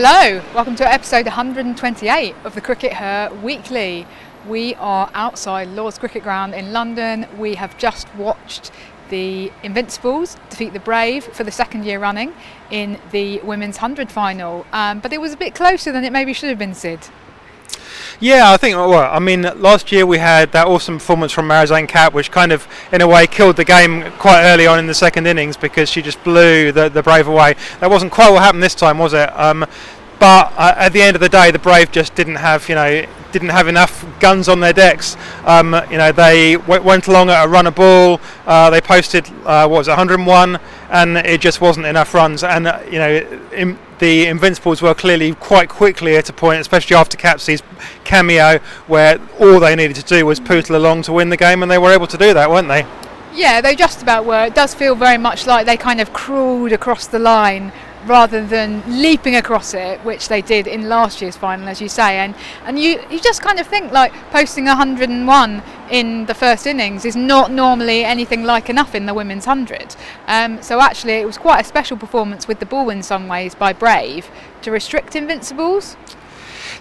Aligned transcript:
Hello, 0.00 0.40
welcome 0.54 0.76
to 0.76 0.88
episode 0.88 1.26
128 1.26 2.36
of 2.44 2.54
the 2.54 2.60
CRICKETher 2.60 3.42
Weekly. 3.42 4.06
We 4.46 4.76
are 4.76 5.10
outside 5.12 5.66
Lord's 5.70 5.98
Cricket 5.98 6.22
Ground 6.22 6.54
in 6.54 6.72
London. 6.72 7.26
We 7.36 7.56
have 7.56 7.76
just 7.78 8.06
watched 8.14 8.70
the 9.10 9.50
Invincibles 9.64 10.36
defeat 10.50 10.72
the 10.72 10.78
Brave 10.78 11.24
for 11.24 11.42
the 11.42 11.50
second 11.50 11.84
year 11.84 11.98
running 11.98 12.32
in 12.70 13.00
the 13.10 13.40
women's 13.40 13.78
100 13.78 14.12
final, 14.12 14.64
um, 14.72 15.00
but 15.00 15.12
it 15.12 15.20
was 15.20 15.32
a 15.32 15.36
bit 15.36 15.56
closer 15.56 15.90
than 15.90 16.04
it 16.04 16.12
maybe 16.12 16.32
should 16.32 16.50
have 16.50 16.60
been, 16.60 16.74
Sid. 16.74 17.00
Yeah, 18.20 18.50
I 18.50 18.56
think. 18.56 18.74
Well, 18.76 19.08
I 19.12 19.20
mean, 19.20 19.42
last 19.42 19.92
year 19.92 20.04
we 20.04 20.18
had 20.18 20.50
that 20.50 20.66
awesome 20.66 20.98
performance 20.98 21.30
from 21.30 21.46
Marizanne 21.46 21.88
Kapp, 21.88 22.12
which 22.12 22.32
kind 22.32 22.50
of, 22.50 22.66
in 22.92 23.00
a 23.00 23.06
way, 23.06 23.28
killed 23.28 23.54
the 23.54 23.64
game 23.64 24.10
quite 24.18 24.42
early 24.42 24.66
on 24.66 24.80
in 24.80 24.88
the 24.88 24.94
second 24.94 25.28
innings 25.28 25.56
because 25.56 25.88
she 25.88 26.02
just 26.02 26.22
blew 26.24 26.72
the, 26.72 26.88
the 26.88 27.00
Brave 27.00 27.28
away. 27.28 27.54
That 27.78 27.90
wasn't 27.90 28.10
quite 28.10 28.30
what 28.30 28.42
happened 28.42 28.62
this 28.62 28.74
time, 28.74 28.98
was 28.98 29.12
it? 29.12 29.28
Um, 29.38 29.64
but 30.18 30.52
uh, 30.56 30.74
at 30.76 30.92
the 30.92 31.00
end 31.00 31.14
of 31.14 31.20
the 31.20 31.28
day, 31.28 31.52
the 31.52 31.60
Brave 31.60 31.92
just 31.92 32.16
didn't 32.16 32.36
have, 32.36 32.68
you 32.68 32.74
know, 32.74 33.06
didn't 33.32 33.50
have 33.50 33.68
enough 33.68 34.04
guns 34.20 34.48
on 34.48 34.60
their 34.60 34.72
decks. 34.72 35.16
Um, 35.44 35.74
you 35.90 35.98
know, 35.98 36.12
they 36.12 36.54
w- 36.56 36.82
went 36.82 37.06
along 37.06 37.30
at 37.30 37.44
a 37.44 37.48
run 37.48 37.70
ball. 37.72 38.20
Uh, 38.46 38.70
they 38.70 38.80
posted 38.80 39.26
uh, 39.44 39.66
what 39.68 39.78
was 39.78 39.88
it, 39.88 39.92
101, 39.92 40.58
and 40.90 41.16
it 41.18 41.40
just 41.40 41.60
wasn't 41.60 41.86
enough 41.86 42.14
runs. 42.14 42.42
And 42.42 42.66
uh, 42.66 42.80
you 42.90 42.98
know, 42.98 43.76
the 43.98 44.26
Invincibles 44.26 44.80
were 44.80 44.94
clearly 44.94 45.34
quite 45.34 45.68
quickly 45.68 46.16
at 46.16 46.28
a 46.28 46.32
point, 46.32 46.60
especially 46.60 46.96
after 46.96 47.16
Capsey's 47.16 47.62
cameo, 48.04 48.58
where 48.86 49.20
all 49.38 49.60
they 49.60 49.74
needed 49.74 49.96
to 49.96 50.04
do 50.04 50.24
was 50.24 50.40
pootle 50.40 50.76
along 50.76 51.02
to 51.02 51.12
win 51.12 51.28
the 51.28 51.36
game, 51.36 51.62
and 51.62 51.70
they 51.70 51.78
were 51.78 51.92
able 51.92 52.06
to 52.06 52.18
do 52.18 52.32
that, 52.34 52.50
weren't 52.50 52.68
they? 52.68 52.86
Yeah, 53.34 53.60
they 53.60 53.76
just 53.76 54.02
about 54.02 54.24
were. 54.24 54.46
It 54.46 54.54
does 54.54 54.74
feel 54.74 54.94
very 54.94 55.18
much 55.18 55.46
like 55.46 55.66
they 55.66 55.76
kind 55.76 56.00
of 56.00 56.12
crawled 56.12 56.72
across 56.72 57.06
the 57.06 57.18
line 57.18 57.72
rather 58.06 58.44
than 58.44 58.82
leaping 59.02 59.36
across 59.36 59.74
it, 59.74 60.00
which 60.04 60.28
they 60.28 60.42
did 60.42 60.66
in 60.66 60.88
last 60.88 61.20
year's 61.20 61.36
final, 61.36 61.68
as 61.68 61.80
you 61.80 61.88
say. 61.88 62.18
And 62.18 62.34
and 62.64 62.78
you 62.78 63.02
you 63.10 63.20
just 63.20 63.42
kind 63.42 63.58
of 63.58 63.66
think 63.66 63.92
like 63.92 64.12
posting 64.30 64.64
101 64.66 65.62
in 65.90 66.26
the 66.26 66.34
first 66.34 66.66
innings 66.66 67.04
is 67.04 67.16
not 67.16 67.50
normally 67.50 68.04
anything 68.04 68.44
like 68.44 68.68
enough 68.68 68.94
in 68.94 69.06
the 69.06 69.14
women's 69.14 69.44
hundred. 69.44 69.96
Um, 70.26 70.62
so 70.62 70.80
actually, 70.80 71.14
it 71.14 71.26
was 71.26 71.38
quite 71.38 71.60
a 71.60 71.64
special 71.64 71.96
performance 71.96 72.46
with 72.46 72.60
the 72.60 72.66
ball 72.66 72.90
in 72.90 73.02
some 73.02 73.28
ways 73.28 73.54
by 73.54 73.72
Brave 73.72 74.30
to 74.62 74.70
restrict 74.70 75.16
Invincibles. 75.16 75.96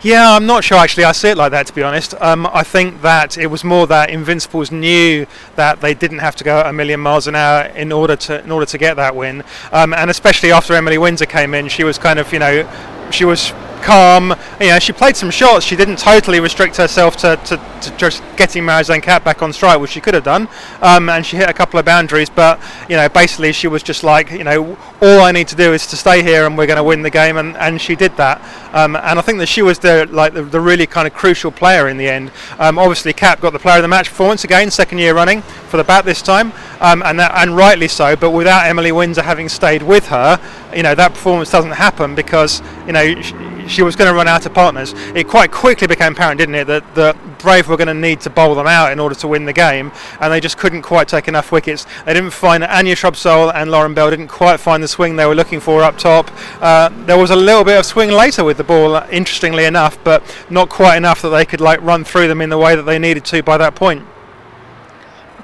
Yeah, 0.03 0.35
I'm 0.35 0.45
not 0.45 0.63
sure 0.63 0.77
actually. 0.77 1.05
I 1.05 1.11
see 1.11 1.29
it 1.29 1.37
like 1.37 1.51
that 1.51 1.65
to 1.67 1.73
be 1.73 1.81
honest. 1.81 2.13
Um, 2.19 2.47
I 2.53 2.63
think 2.63 3.01
that 3.01 3.37
it 3.37 3.47
was 3.47 3.63
more 3.63 3.87
that 3.87 4.11
Invincibles 4.11 4.71
knew 4.71 5.25
that 5.55 5.81
they 5.81 5.95
didn't 5.95 6.19
have 6.19 6.35
to 6.35 6.43
go 6.43 6.61
a 6.61 6.71
million 6.71 6.99
miles 6.99 7.27
an 7.27 7.35
hour 7.35 7.63
in 7.75 7.91
order 7.91 8.15
to 8.15 8.43
in 8.43 8.51
order 8.51 8.67
to 8.67 8.77
get 8.77 8.95
that 8.95 9.15
win, 9.15 9.43
um, 9.71 9.93
and 9.93 10.11
especially 10.11 10.51
after 10.51 10.75
Emily 10.75 10.99
Windsor 10.99 11.25
came 11.25 11.55
in, 11.55 11.67
she 11.67 11.83
was 11.83 11.97
kind 11.97 12.19
of 12.19 12.31
you 12.31 12.39
know 12.39 12.69
she 13.09 13.25
was 13.25 13.53
calm. 13.81 14.33
You 14.59 14.67
know, 14.67 14.79
she 14.79 14.93
played 14.93 15.15
some 15.15 15.31
shots. 15.31 15.65
She 15.65 15.75
didn't 15.75 15.97
totally 15.97 16.39
restrict 16.39 16.77
herself 16.77 17.17
to, 17.17 17.37
to, 17.45 17.57
to 17.81 17.97
just 17.97 18.23
getting 18.35 18.63
Marizanne 18.63 19.01
Kapp 19.01 19.23
back 19.23 19.41
on 19.41 19.53
strike, 19.53 19.79
which 19.79 19.91
she 19.91 20.01
could 20.01 20.13
have 20.13 20.23
done. 20.23 20.47
Um, 20.81 21.09
and 21.09 21.25
she 21.25 21.37
hit 21.37 21.49
a 21.49 21.53
couple 21.53 21.79
of 21.79 21.85
boundaries. 21.85 22.29
But 22.29 22.59
you 22.89 22.95
know, 22.95 23.07
basically, 23.09 23.53
she 23.53 23.67
was 23.67 23.83
just 23.83 24.03
like, 24.03 24.31
you 24.31 24.43
know, 24.43 24.77
all 25.01 25.21
I 25.21 25.31
need 25.31 25.47
to 25.49 25.55
do 25.55 25.73
is 25.73 25.87
to 25.87 25.95
stay 25.95 26.23
here, 26.23 26.45
and 26.45 26.57
we're 26.57 26.67
going 26.67 26.77
to 26.77 26.83
win 26.83 27.01
the 27.01 27.09
game. 27.09 27.37
And, 27.37 27.55
and 27.57 27.81
she 27.81 27.95
did 27.95 28.15
that. 28.17 28.41
Um, 28.73 28.95
and 28.95 29.17
I 29.17 29.21
think 29.21 29.39
that 29.39 29.47
she 29.47 29.61
was 29.61 29.79
the 29.79 30.07
like 30.11 30.33
the, 30.33 30.43
the 30.43 30.59
really 30.59 30.85
kind 30.85 31.07
of 31.07 31.13
crucial 31.13 31.51
player 31.51 31.87
in 31.87 31.97
the 31.97 32.07
end. 32.07 32.31
Um, 32.59 32.77
obviously, 32.77 33.13
Kapp 33.13 33.41
got 33.41 33.53
the 33.53 33.59
player 33.59 33.77
of 33.77 33.83
the 33.83 33.87
match 33.87 34.09
performance 34.09 34.43
again, 34.43 34.69
second 34.71 34.99
year 34.99 35.13
running 35.13 35.41
for 35.41 35.77
the 35.77 35.83
bat 35.83 36.05
this 36.05 36.21
time, 36.21 36.51
um, 36.79 37.01
and 37.03 37.19
that, 37.19 37.31
and 37.35 37.55
rightly 37.55 37.87
so. 37.87 38.15
But 38.15 38.31
without 38.31 38.65
Emily 38.65 38.91
Windsor 38.91 39.21
having 39.21 39.49
stayed 39.49 39.83
with 39.83 40.07
her, 40.07 40.39
you 40.75 40.83
know, 40.83 40.95
that 40.95 41.13
performance 41.13 41.51
doesn't 41.51 41.71
happen 41.71 42.15
because 42.15 42.61
you 42.85 42.93
know. 42.93 43.21
She, 43.21 43.33
she 43.67 43.83
was 43.83 43.95
going 43.95 44.09
to 44.09 44.15
run 44.15 44.27
out 44.27 44.45
of 44.45 44.53
partners. 44.53 44.93
It 45.15 45.27
quite 45.27 45.51
quickly 45.51 45.87
became 45.87 46.13
apparent, 46.13 46.39
didn't 46.39 46.55
it, 46.55 46.65
that 46.65 46.95
the 46.95 47.17
Brave 47.39 47.67
were 47.67 47.77
going 47.77 47.87
to 47.87 47.93
need 47.93 48.21
to 48.21 48.29
bowl 48.29 48.55
them 48.55 48.67
out 48.67 48.91
in 48.91 48.99
order 48.99 49.15
to 49.15 49.27
win 49.27 49.45
the 49.45 49.53
game, 49.53 49.91
and 50.19 50.31
they 50.31 50.39
just 50.39 50.57
couldn't 50.57 50.81
quite 50.81 51.07
take 51.07 51.27
enough 51.27 51.51
wickets. 51.51 51.85
They 52.05 52.13
didn't 52.13 52.31
find 52.31 52.63
Anya 52.63 52.95
Shrubsole 52.95 53.53
and 53.53 53.69
Lauren 53.71 53.93
Bell 53.93 54.09
didn't 54.09 54.27
quite 54.29 54.59
find 54.59 54.81
the 54.81 54.87
swing 54.87 55.15
they 55.15 55.25
were 55.25 55.35
looking 55.35 55.59
for 55.59 55.83
up 55.83 55.97
top. 55.97 56.31
Uh, 56.61 56.89
there 57.05 57.17
was 57.17 57.31
a 57.31 57.35
little 57.35 57.63
bit 57.63 57.77
of 57.77 57.85
swing 57.85 58.11
later 58.11 58.43
with 58.43 58.57
the 58.57 58.63
ball, 58.63 58.95
interestingly 59.11 59.65
enough, 59.65 60.01
but 60.03 60.23
not 60.49 60.69
quite 60.69 60.97
enough 60.97 61.21
that 61.21 61.29
they 61.29 61.45
could 61.45 61.61
like 61.61 61.81
run 61.81 62.03
through 62.03 62.27
them 62.27 62.41
in 62.41 62.49
the 62.49 62.57
way 62.57 62.75
that 62.75 62.83
they 62.83 62.99
needed 62.99 63.25
to 63.25 63.43
by 63.43 63.57
that 63.57 63.75
point. 63.75 64.05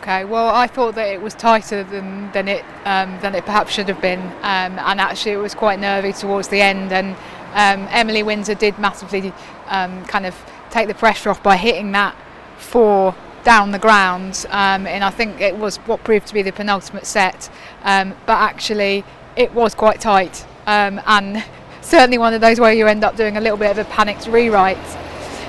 Okay, 0.03 0.25
well, 0.25 0.49
I 0.49 0.67
thought 0.67 0.95
that 0.95 1.07
it 1.07 1.21
was 1.21 1.33
tighter 1.33 1.81
than 1.85 2.29
than 2.33 2.49
it 2.49 2.65
um, 2.83 3.17
than 3.21 3.35
it 3.35 3.45
perhaps 3.45 3.71
should 3.71 3.87
have 3.87 4.01
been, 4.01 4.19
um, 4.41 4.77
and 4.77 4.99
actually 4.99 5.31
it 5.31 5.37
was 5.37 5.55
quite 5.55 5.79
nervy 5.79 6.11
towards 6.11 6.49
the 6.49 6.59
end. 6.59 6.91
And 6.91 7.15
um, 7.53 7.87
Emily 7.91 8.23
Windsor 8.23 8.55
did 8.55 8.77
massively 8.79 9.33
um, 9.67 10.05
kind 10.05 10.25
of 10.25 10.35
take 10.69 10.87
the 10.87 10.93
pressure 10.93 11.29
off 11.29 11.41
by 11.41 11.55
hitting 11.55 11.91
that 11.91 12.15
four 12.57 13.15
down 13.43 13.71
the 13.71 13.79
ground, 13.79 14.45
um, 14.49 14.87
and 14.87 15.03
I 15.03 15.09
think 15.09 15.41
it 15.41 15.57
was 15.57 15.77
what 15.77 16.03
proved 16.03 16.27
to 16.27 16.33
be 16.33 16.41
the 16.41 16.51
penultimate 16.51 17.05
set. 17.05 17.49
Um, 17.83 18.15
but 18.25 18.37
actually, 18.37 19.03
it 19.35 19.53
was 19.53 19.75
quite 19.75 19.99
tight, 19.99 20.45
um, 20.65 21.01
and 21.05 21.43
certainly 21.81 22.17
one 22.17 22.33
of 22.33 22.41
those 22.41 22.59
where 22.59 22.73
you 22.73 22.87
end 22.87 23.03
up 23.03 23.15
doing 23.15 23.37
a 23.37 23.41
little 23.41 23.57
bit 23.57 23.71
of 23.71 23.77
a 23.77 23.85
panicked 23.85 24.27
rewrite. 24.27 24.77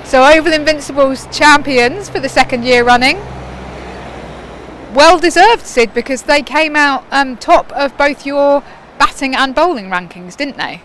So, 0.03 0.23
Oval 0.23 0.53
Invincibles 0.53 1.25
champions 1.35 2.09
for 2.09 2.19
the 2.19 2.29
second 2.29 2.63
year 2.63 2.83
running. 2.83 3.17
Well 4.93 5.19
deserved, 5.19 5.65
Sid, 5.65 5.93
because 5.93 6.23
they 6.23 6.41
came 6.41 6.75
out 6.75 7.05
um, 7.11 7.37
top 7.37 7.71
of 7.73 7.97
both 7.97 8.25
your 8.25 8.63
batting 8.97 9.35
and 9.35 9.53
bowling 9.53 9.89
rankings, 9.89 10.37
didn't 10.37 10.57
they? 10.57 10.81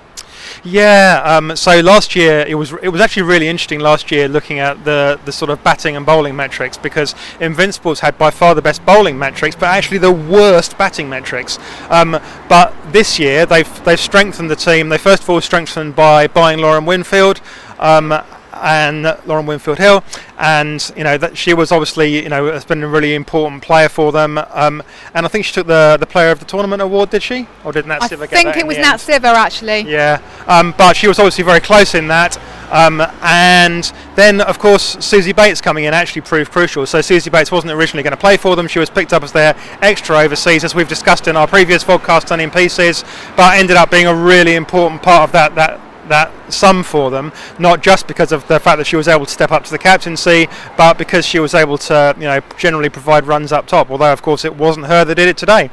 Yeah. 0.63 1.23
Um, 1.25 1.57
so 1.57 1.81
last 1.81 2.15
year 2.15 2.45
it 2.47 2.55
was 2.55 2.73
it 2.83 2.89
was 2.89 3.01
actually 3.01 3.23
really 3.23 3.49
interesting 3.49 3.81
last 3.81 4.11
year 4.11 4.29
looking 4.29 4.59
at 4.59 4.85
the 4.85 5.19
the 5.25 5.33
sort 5.33 5.51
of 5.51 5.63
batting 5.65 5.97
and 5.97 6.05
bowling 6.05 6.37
metrics 6.37 6.77
because 6.77 7.15
Invincibles 7.41 8.01
had 8.01 8.19
by 8.19 8.31
far 8.31 8.55
the 8.55 8.63
best 8.63 8.85
bowling 8.85 9.19
metrics, 9.19 9.57
but 9.57 9.67
actually 9.67 9.99
the 9.99 10.13
worst 10.13 10.77
batting 10.77 11.09
metrics. 11.09 11.59
Um, 11.89 12.21
but 12.49 12.75
this 12.93 13.19
year 13.19 13.47
they've 13.47 13.85
they've 13.85 14.01
strengthened 14.01 14.51
the 14.51 14.57
team. 14.57 14.91
They 14.91 14.99
first 14.99 15.23
of 15.23 15.31
all 15.31 15.41
strengthened 15.41 15.97
by 15.97 16.27
buying 16.27 16.59
Lauren 16.59 16.85
Winfield. 16.85 17.41
Um, 17.79 18.23
and 18.61 19.17
Lauren 19.27 19.47
Winfield 19.47 19.79
Hill, 19.79 20.05
and 20.39 20.93
you 20.97 21.05
know 21.05 21.19
that 21.19 21.37
she 21.37 21.55
was 21.55 21.73
obviously 21.73 22.23
you 22.23 22.29
know 22.29 22.47
has 22.53 22.65
been 22.65 22.83
a 22.83 22.89
really 22.89 23.15
important 23.15 23.63
player 23.63 23.89
for 23.89 24.13
them. 24.13 24.39
Um, 24.39 24.83
and 25.15 25.27
I 25.27 25.29
think 25.29 25.45
she 25.45 25.53
took 25.53 25.67
the 25.67 25.97
the 25.99 26.07
Player 26.07 26.31
of 26.31 26.39
the 26.39 26.45
Tournament 26.45 26.83
award, 26.83 27.11
did 27.11 27.23
she, 27.23 27.47
or 27.65 27.73
did 27.73 27.87
Nat 27.87 28.01
Sciver 28.01 28.23
I 28.23 28.27
think 28.27 28.57
it 28.57 28.67
was 28.67 28.79
Nat 28.79 28.97
Sciver 28.97 29.35
actually. 29.35 29.81
Yeah, 29.81 30.21
um, 30.47 30.75
but 30.77 30.97
she 30.97 31.09
was 31.09 31.19
obviously 31.19 31.45
very 31.45 31.61
close 31.61 31.95
in 31.95 32.09
that. 32.09 32.39
Um, 32.71 33.03
and 33.23 33.93
then, 34.15 34.41
of 34.41 34.59
course, 34.59 34.97
Suzie 34.97 35.35
Bates 35.35 35.61
coming 35.61 35.85
in 35.85 35.95
actually 35.95 36.23
proved 36.23 36.53
crucial. 36.53 36.87
So 36.87 37.01
Suzie 37.01 37.31
Bates 37.31 37.51
wasn't 37.51 37.73
originally 37.73 38.03
going 38.03 38.13
to 38.13 38.17
play 38.17 38.37
for 38.37 38.55
them. 38.55 38.69
She 38.69 38.79
was 38.79 38.89
picked 38.89 39.13
up 39.13 39.23
as 39.23 39.33
their 39.33 39.57
extra 39.83 40.19
overseas, 40.19 40.63
as 40.63 40.75
we've 40.75 40.89
discussed 40.89 41.27
in 41.27 41.37
our 41.37 41.49
previous 41.49 41.83
podcast 41.83 42.31
on 42.31 42.39
In 42.39 42.51
Pieces, 42.51 43.05
but 43.37 43.59
ended 43.59 43.77
up 43.77 43.91
being 43.91 44.07
a 44.07 44.15
really 44.15 44.55
important 44.55 45.03
part 45.03 45.25
of 45.25 45.33
that 45.33 45.55
that 45.57 45.81
that 46.11 46.31
sum 46.53 46.83
for 46.83 47.11
them, 47.11 47.33
not 47.59 47.83
just 47.83 48.07
because 48.07 48.31
of 48.33 48.47
the 48.47 48.61
fact 48.61 48.77
that 48.77 48.87
she 48.87 48.97
was 48.97 49.09
able 49.09 49.25
to 49.25 49.33
step 49.33 49.51
up 49.51 49.65
to 49.65 49.71
the 49.71 49.79
captaincy, 49.79 50.47
but 50.77 50.99
because 50.99 51.25
she 51.25 51.39
was 51.39 51.55
able 51.55 51.79
to, 51.79 52.15
you 52.19 52.25
know, 52.25 52.41
generally 52.59 52.91
provide 52.91 53.27
runs 53.27 53.51
up 53.51 53.67
top. 53.67 53.91
Although, 53.91 54.13
of 54.13 54.21
course, 54.21 54.45
it 54.45 54.55
wasn't 54.55 54.87
her 54.87 55.05
that 55.05 55.15
did 55.15 55.29
it 55.29 55.39
today. 55.39 55.71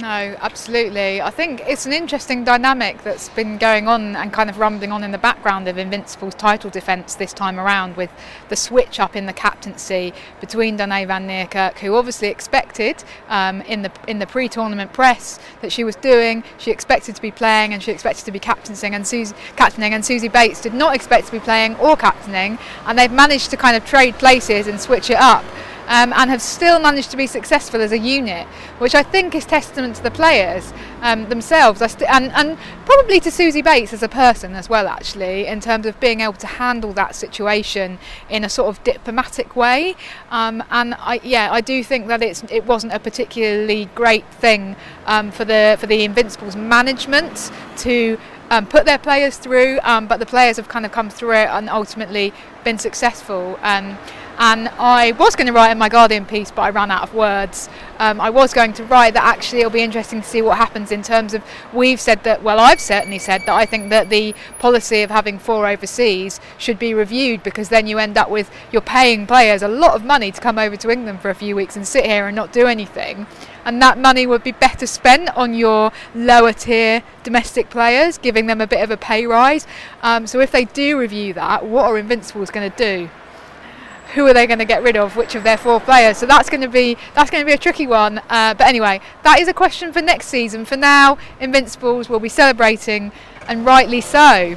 No, 0.00 0.36
absolutely. 0.40 1.20
I 1.20 1.30
think 1.30 1.60
it's 1.66 1.84
an 1.84 1.92
interesting 1.92 2.44
dynamic 2.44 3.02
that's 3.02 3.30
been 3.30 3.58
going 3.58 3.88
on 3.88 4.14
and 4.14 4.32
kind 4.32 4.48
of 4.48 4.58
rumbling 4.58 4.92
on 4.92 5.02
in 5.02 5.10
the 5.10 5.18
background 5.18 5.66
of 5.66 5.76
Invincible's 5.76 6.36
title 6.36 6.70
defence 6.70 7.16
this 7.16 7.32
time 7.32 7.58
around 7.58 7.96
with 7.96 8.10
the 8.48 8.54
switch 8.54 9.00
up 9.00 9.16
in 9.16 9.26
the 9.26 9.32
captaincy 9.32 10.14
between 10.40 10.76
Dane 10.76 11.04
van 11.04 11.26
Niekerk, 11.26 11.78
who 11.78 11.96
obviously 11.96 12.28
expected 12.28 13.02
um, 13.28 13.60
in 13.62 13.82
the 13.82 13.90
in 14.06 14.20
the 14.20 14.26
pre-tournament 14.26 14.92
press 14.92 15.40
that 15.62 15.72
she 15.72 15.82
was 15.82 15.96
doing, 15.96 16.44
she 16.58 16.70
expected 16.70 17.16
to 17.16 17.22
be 17.22 17.32
playing 17.32 17.72
and 17.72 17.82
she 17.82 17.90
expected 17.90 18.24
to 18.24 18.30
be 18.30 18.38
captaining 18.38 18.94
and 18.94 19.04
Suzie, 19.04 19.34
captaining 19.56 19.94
and 19.94 20.04
Suzie 20.04 20.32
Bates 20.32 20.60
did 20.60 20.74
not 20.74 20.94
expect 20.94 21.26
to 21.26 21.32
be 21.32 21.40
playing 21.40 21.74
or 21.76 21.96
captaining 21.96 22.56
and 22.86 22.96
they've 22.96 23.10
managed 23.10 23.50
to 23.50 23.56
kind 23.56 23.76
of 23.76 23.84
trade 23.84 24.14
places 24.14 24.68
and 24.68 24.80
switch 24.80 25.10
it 25.10 25.18
up 25.18 25.44
um, 25.88 26.12
and 26.12 26.30
have 26.30 26.42
still 26.42 26.78
managed 26.78 27.10
to 27.10 27.16
be 27.16 27.26
successful 27.26 27.80
as 27.80 27.92
a 27.92 27.98
unit, 27.98 28.46
which 28.78 28.94
I 28.94 29.02
think 29.02 29.34
is 29.34 29.44
testament 29.44 29.96
to 29.96 30.02
the 30.02 30.10
players 30.10 30.72
um, 31.00 31.28
themselves 31.28 31.80
st- 31.80 32.10
and, 32.10 32.30
and 32.32 32.58
probably 32.84 33.18
to 33.20 33.30
Suzie 33.30 33.64
Bates 33.64 33.92
as 33.92 34.02
a 34.02 34.08
person 34.08 34.54
as 34.54 34.68
well, 34.68 34.86
actually, 34.86 35.46
in 35.46 35.60
terms 35.60 35.86
of 35.86 35.98
being 35.98 36.20
able 36.20 36.34
to 36.34 36.46
handle 36.46 36.92
that 36.92 37.14
situation 37.14 37.98
in 38.28 38.44
a 38.44 38.48
sort 38.48 38.68
of 38.68 38.84
diplomatic 38.84 39.56
way. 39.56 39.96
Um, 40.30 40.62
and 40.70 40.94
I, 40.94 41.20
yeah, 41.24 41.48
I 41.50 41.62
do 41.62 41.82
think 41.82 42.06
that 42.08 42.22
it's 42.22 42.44
it 42.50 42.66
wasn't 42.66 42.92
a 42.92 43.00
particularly 43.00 43.86
great 43.94 44.26
thing 44.34 44.76
um, 45.06 45.30
for 45.30 45.44
the 45.44 45.76
for 45.80 45.86
the 45.86 46.04
Invincibles 46.04 46.56
management 46.56 47.50
to. 47.78 48.18
Um, 48.50 48.64
put 48.66 48.86
their 48.86 48.96
players 48.96 49.36
through, 49.36 49.78
um, 49.82 50.06
but 50.06 50.20
the 50.20 50.24
players 50.24 50.56
have 50.56 50.68
kind 50.68 50.86
of 50.86 50.90
come 50.90 51.10
through 51.10 51.32
it 51.32 51.48
and 51.50 51.68
ultimately 51.68 52.32
been 52.64 52.78
successful. 52.78 53.58
Um, 53.60 53.98
And 54.38 54.68
I 54.78 55.12
was 55.12 55.34
going 55.34 55.48
to 55.48 55.52
write 55.52 55.72
in 55.72 55.78
my 55.78 55.88
Guardian 55.88 56.24
piece, 56.24 56.52
but 56.52 56.62
I 56.62 56.70
ran 56.70 56.92
out 56.92 57.02
of 57.02 57.12
words. 57.12 57.68
Um, 57.98 58.20
I 58.20 58.30
was 58.30 58.54
going 58.54 58.72
to 58.74 58.84
write 58.84 59.14
that 59.14 59.24
actually 59.24 59.60
it'll 59.60 59.72
be 59.72 59.82
interesting 59.82 60.22
to 60.22 60.28
see 60.28 60.42
what 60.42 60.56
happens 60.58 60.92
in 60.92 61.02
terms 61.02 61.34
of 61.34 61.42
we've 61.72 62.00
said 62.00 62.22
that, 62.22 62.44
well, 62.44 62.60
I've 62.60 62.80
certainly 62.80 63.18
said 63.18 63.42
that 63.46 63.54
I 63.54 63.66
think 63.66 63.90
that 63.90 64.10
the 64.10 64.36
policy 64.60 65.02
of 65.02 65.10
having 65.10 65.40
four 65.40 65.66
overseas 65.66 66.38
should 66.56 66.78
be 66.78 66.94
reviewed 66.94 67.42
because 67.42 67.68
then 67.68 67.88
you 67.88 67.98
end 67.98 68.16
up 68.16 68.30
with 68.30 68.48
you're 68.70 68.80
paying 68.80 69.26
players 69.26 69.62
a 69.62 69.68
lot 69.68 69.96
of 69.96 70.04
money 70.04 70.30
to 70.30 70.40
come 70.40 70.56
over 70.56 70.76
to 70.76 70.88
England 70.88 71.20
for 71.20 71.30
a 71.30 71.34
few 71.34 71.56
weeks 71.56 71.74
and 71.74 71.84
sit 71.84 72.06
here 72.06 72.28
and 72.28 72.36
not 72.36 72.52
do 72.52 72.68
anything 72.68 73.26
and 73.64 73.82
that 73.82 73.98
money 73.98 74.26
would 74.26 74.42
be 74.42 74.52
better 74.52 74.86
spent 74.86 75.28
on 75.36 75.52
your 75.52 75.92
lower 76.14 76.54
tier 76.54 77.02
domestic 77.22 77.68
players, 77.68 78.16
giving 78.16 78.46
them 78.46 78.62
a 78.62 78.66
bit 78.66 78.82
of 78.82 78.90
a 78.90 78.96
pay 78.96 79.26
rise. 79.26 79.66
Um, 80.00 80.26
so 80.26 80.40
if 80.40 80.50
they 80.50 80.64
do 80.64 80.98
review 80.98 81.34
that, 81.34 81.66
what 81.66 81.84
are 81.84 81.98
Invincibles 81.98 82.50
going 82.50 82.70
to 82.70 82.76
do? 82.78 83.10
Who 84.14 84.26
are 84.26 84.32
they 84.32 84.46
going 84.46 84.58
to 84.58 84.64
get 84.64 84.82
rid 84.82 84.96
of? 84.96 85.16
Which 85.16 85.34
of 85.34 85.44
their 85.44 85.58
four 85.58 85.80
players? 85.80 86.18
So 86.18 86.26
that's 86.26 86.48
going 86.48 86.62
to 86.62 86.68
be 86.68 86.96
that's 87.14 87.30
going 87.30 87.42
to 87.42 87.46
be 87.46 87.52
a 87.52 87.58
tricky 87.58 87.86
one. 87.86 88.18
Uh, 88.28 88.54
but 88.54 88.66
anyway, 88.66 89.00
that 89.22 89.38
is 89.40 89.48
a 89.48 89.54
question 89.54 89.92
for 89.92 90.00
next 90.00 90.28
season. 90.28 90.64
For 90.64 90.76
now, 90.76 91.18
Invincibles 91.40 92.08
will 92.08 92.20
be 92.20 92.28
celebrating, 92.28 93.12
and 93.46 93.66
rightly 93.66 94.00
so. 94.00 94.56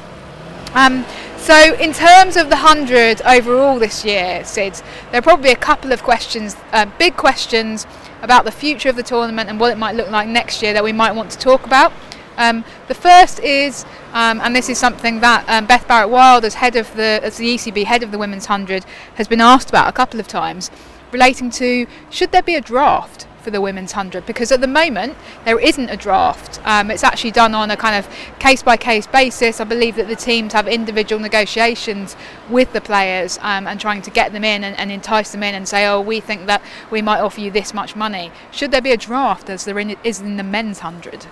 Um, 0.74 1.06
so, 1.38 1.74
in 1.76 1.92
terms 1.92 2.38
of 2.38 2.50
the 2.50 2.56
100 2.56 3.24
overall 3.24 3.80
this 3.80 4.06
year, 4.06 4.46
Sid, 4.46 4.76
there 5.10 5.20
are 5.20 5.24
probably 5.24 5.52
a 5.52 5.56
couple 5.56 5.92
of 5.92 6.04
questions, 6.04 6.56
uh, 6.72 6.86
big 6.98 7.18
questions 7.18 7.88
about 8.22 8.46
the 8.46 8.52
future 8.52 8.90
of 8.90 8.96
the 8.96 9.04
tournament 9.04 9.50
and 9.50 9.60
what 9.60 9.72
it 9.72 9.78
might 9.78 9.96
look 9.96 10.10
like 10.12 10.30
next 10.30 10.62
year 10.62 10.72
that 10.74 10.84
we 10.84 10.94
might 10.94 11.14
want 11.14 11.32
to 11.32 11.40
talk 11.40 11.66
about. 11.66 11.92
Um, 12.38 12.64
the 12.88 12.94
first 12.94 13.40
is, 13.40 13.86
um, 14.14 14.42
and 14.42 14.56
this 14.56 14.70
is 14.70 14.78
something 14.78 15.20
that 15.22 15.48
um, 15.48 15.66
Beth 15.66 15.88
Barrett 15.88 16.10
Wild, 16.10 16.46
as 16.46 16.56
head 16.56 16.76
of 16.76 16.94
the 16.96 17.20
as 17.24 17.38
the 17.38 17.56
ECB 17.56 17.86
head 17.86 18.04
of 18.04 18.12
the 18.12 18.18
Women's 18.18 18.46
Hundred, 18.46 18.86
has 19.16 19.28
been 19.28 19.42
asked 19.42 19.70
about 19.70 19.88
a 19.88 19.92
couple 19.92 20.20
of 20.20 20.28
times, 20.28 20.72
relating 21.12 21.50
to 21.52 21.88
should 22.10 22.32
there 22.32 22.44
be 22.44 22.56
a 22.56 22.62
draft 22.62 23.28
for 23.42 23.52
the 23.52 23.60
women's 23.60 23.94
100 23.94 24.26
because 24.26 24.52
at 24.52 24.62
the 24.62 24.68
moment 24.68 25.18
there 25.46 25.60
isn't 25.60 25.90
a 25.90 25.98
draft. 25.98 26.62
Um, 26.64 26.92
it's 26.92 27.04
actually 27.04 27.32
done 27.32 27.54
on 27.54 27.72
a 27.72 27.78
kind 27.78 27.96
of 27.96 28.10
case 28.40 28.64
by 28.64 28.78
case 28.78 29.08
basis. 29.08 29.60
I 29.60 29.64
believe 29.64 29.96
that 29.96 30.08
the 30.08 30.16
teams 30.16 30.54
have 30.54 30.68
individual 30.68 31.20
negotiations 31.20 32.16
with 32.50 32.72
the 32.74 32.82
players 32.82 33.38
um, 33.42 33.68
and 33.68 33.80
trying 33.80 34.02
to 34.04 34.12
get 34.12 34.32
them 34.32 34.44
in 34.44 34.64
and, 34.64 34.78
and, 34.78 34.92
entice 34.92 35.32
them 35.32 35.42
in 35.42 35.56
and 35.56 35.68
say, 35.68 35.88
oh, 35.88 36.02
we 36.02 36.20
think 36.20 36.46
that 36.46 36.62
we 36.92 37.02
might 37.02 37.20
offer 37.20 37.40
you 37.40 37.50
this 37.50 37.74
much 37.74 37.96
money. 37.96 38.32
Should 38.52 38.72
there 38.72 38.82
be 38.82 38.92
a 38.92 38.98
draft 38.98 39.50
as 39.50 39.66
there 39.66 39.80
in, 39.80 39.96
is 40.04 40.20
in 40.20 40.38
the 40.38 40.44
men's 40.44 40.84
100? 40.84 41.26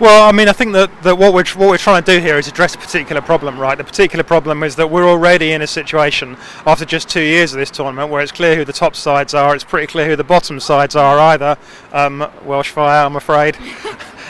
Well, 0.00 0.26
I 0.26 0.32
mean, 0.32 0.48
I 0.48 0.54
think 0.54 0.72
that, 0.72 1.02
that 1.02 1.18
what 1.18 1.34
we're 1.34 1.44
what 1.60 1.68
we're 1.68 1.76
trying 1.76 2.02
to 2.02 2.12
do 2.14 2.20
here 2.20 2.38
is 2.38 2.48
address 2.48 2.74
a 2.74 2.78
particular 2.78 3.20
problem, 3.20 3.58
right? 3.58 3.76
The 3.76 3.84
particular 3.84 4.24
problem 4.24 4.62
is 4.62 4.74
that 4.76 4.90
we're 4.90 5.06
already 5.06 5.52
in 5.52 5.60
a 5.60 5.66
situation 5.66 6.38
after 6.64 6.86
just 6.86 7.10
two 7.10 7.20
years 7.20 7.52
of 7.52 7.58
this 7.58 7.70
tournament 7.70 8.10
where 8.10 8.22
it's 8.22 8.32
clear 8.32 8.56
who 8.56 8.64
the 8.64 8.72
top 8.72 8.96
sides 8.96 9.34
are. 9.34 9.54
It's 9.54 9.62
pretty 9.62 9.88
clear 9.88 10.06
who 10.06 10.16
the 10.16 10.24
bottom 10.24 10.58
sides 10.58 10.96
are 10.96 11.18
either. 11.18 11.58
Um, 11.92 12.26
Welsh 12.46 12.70
Fire, 12.70 13.04
I'm 13.04 13.16
afraid. 13.16 13.58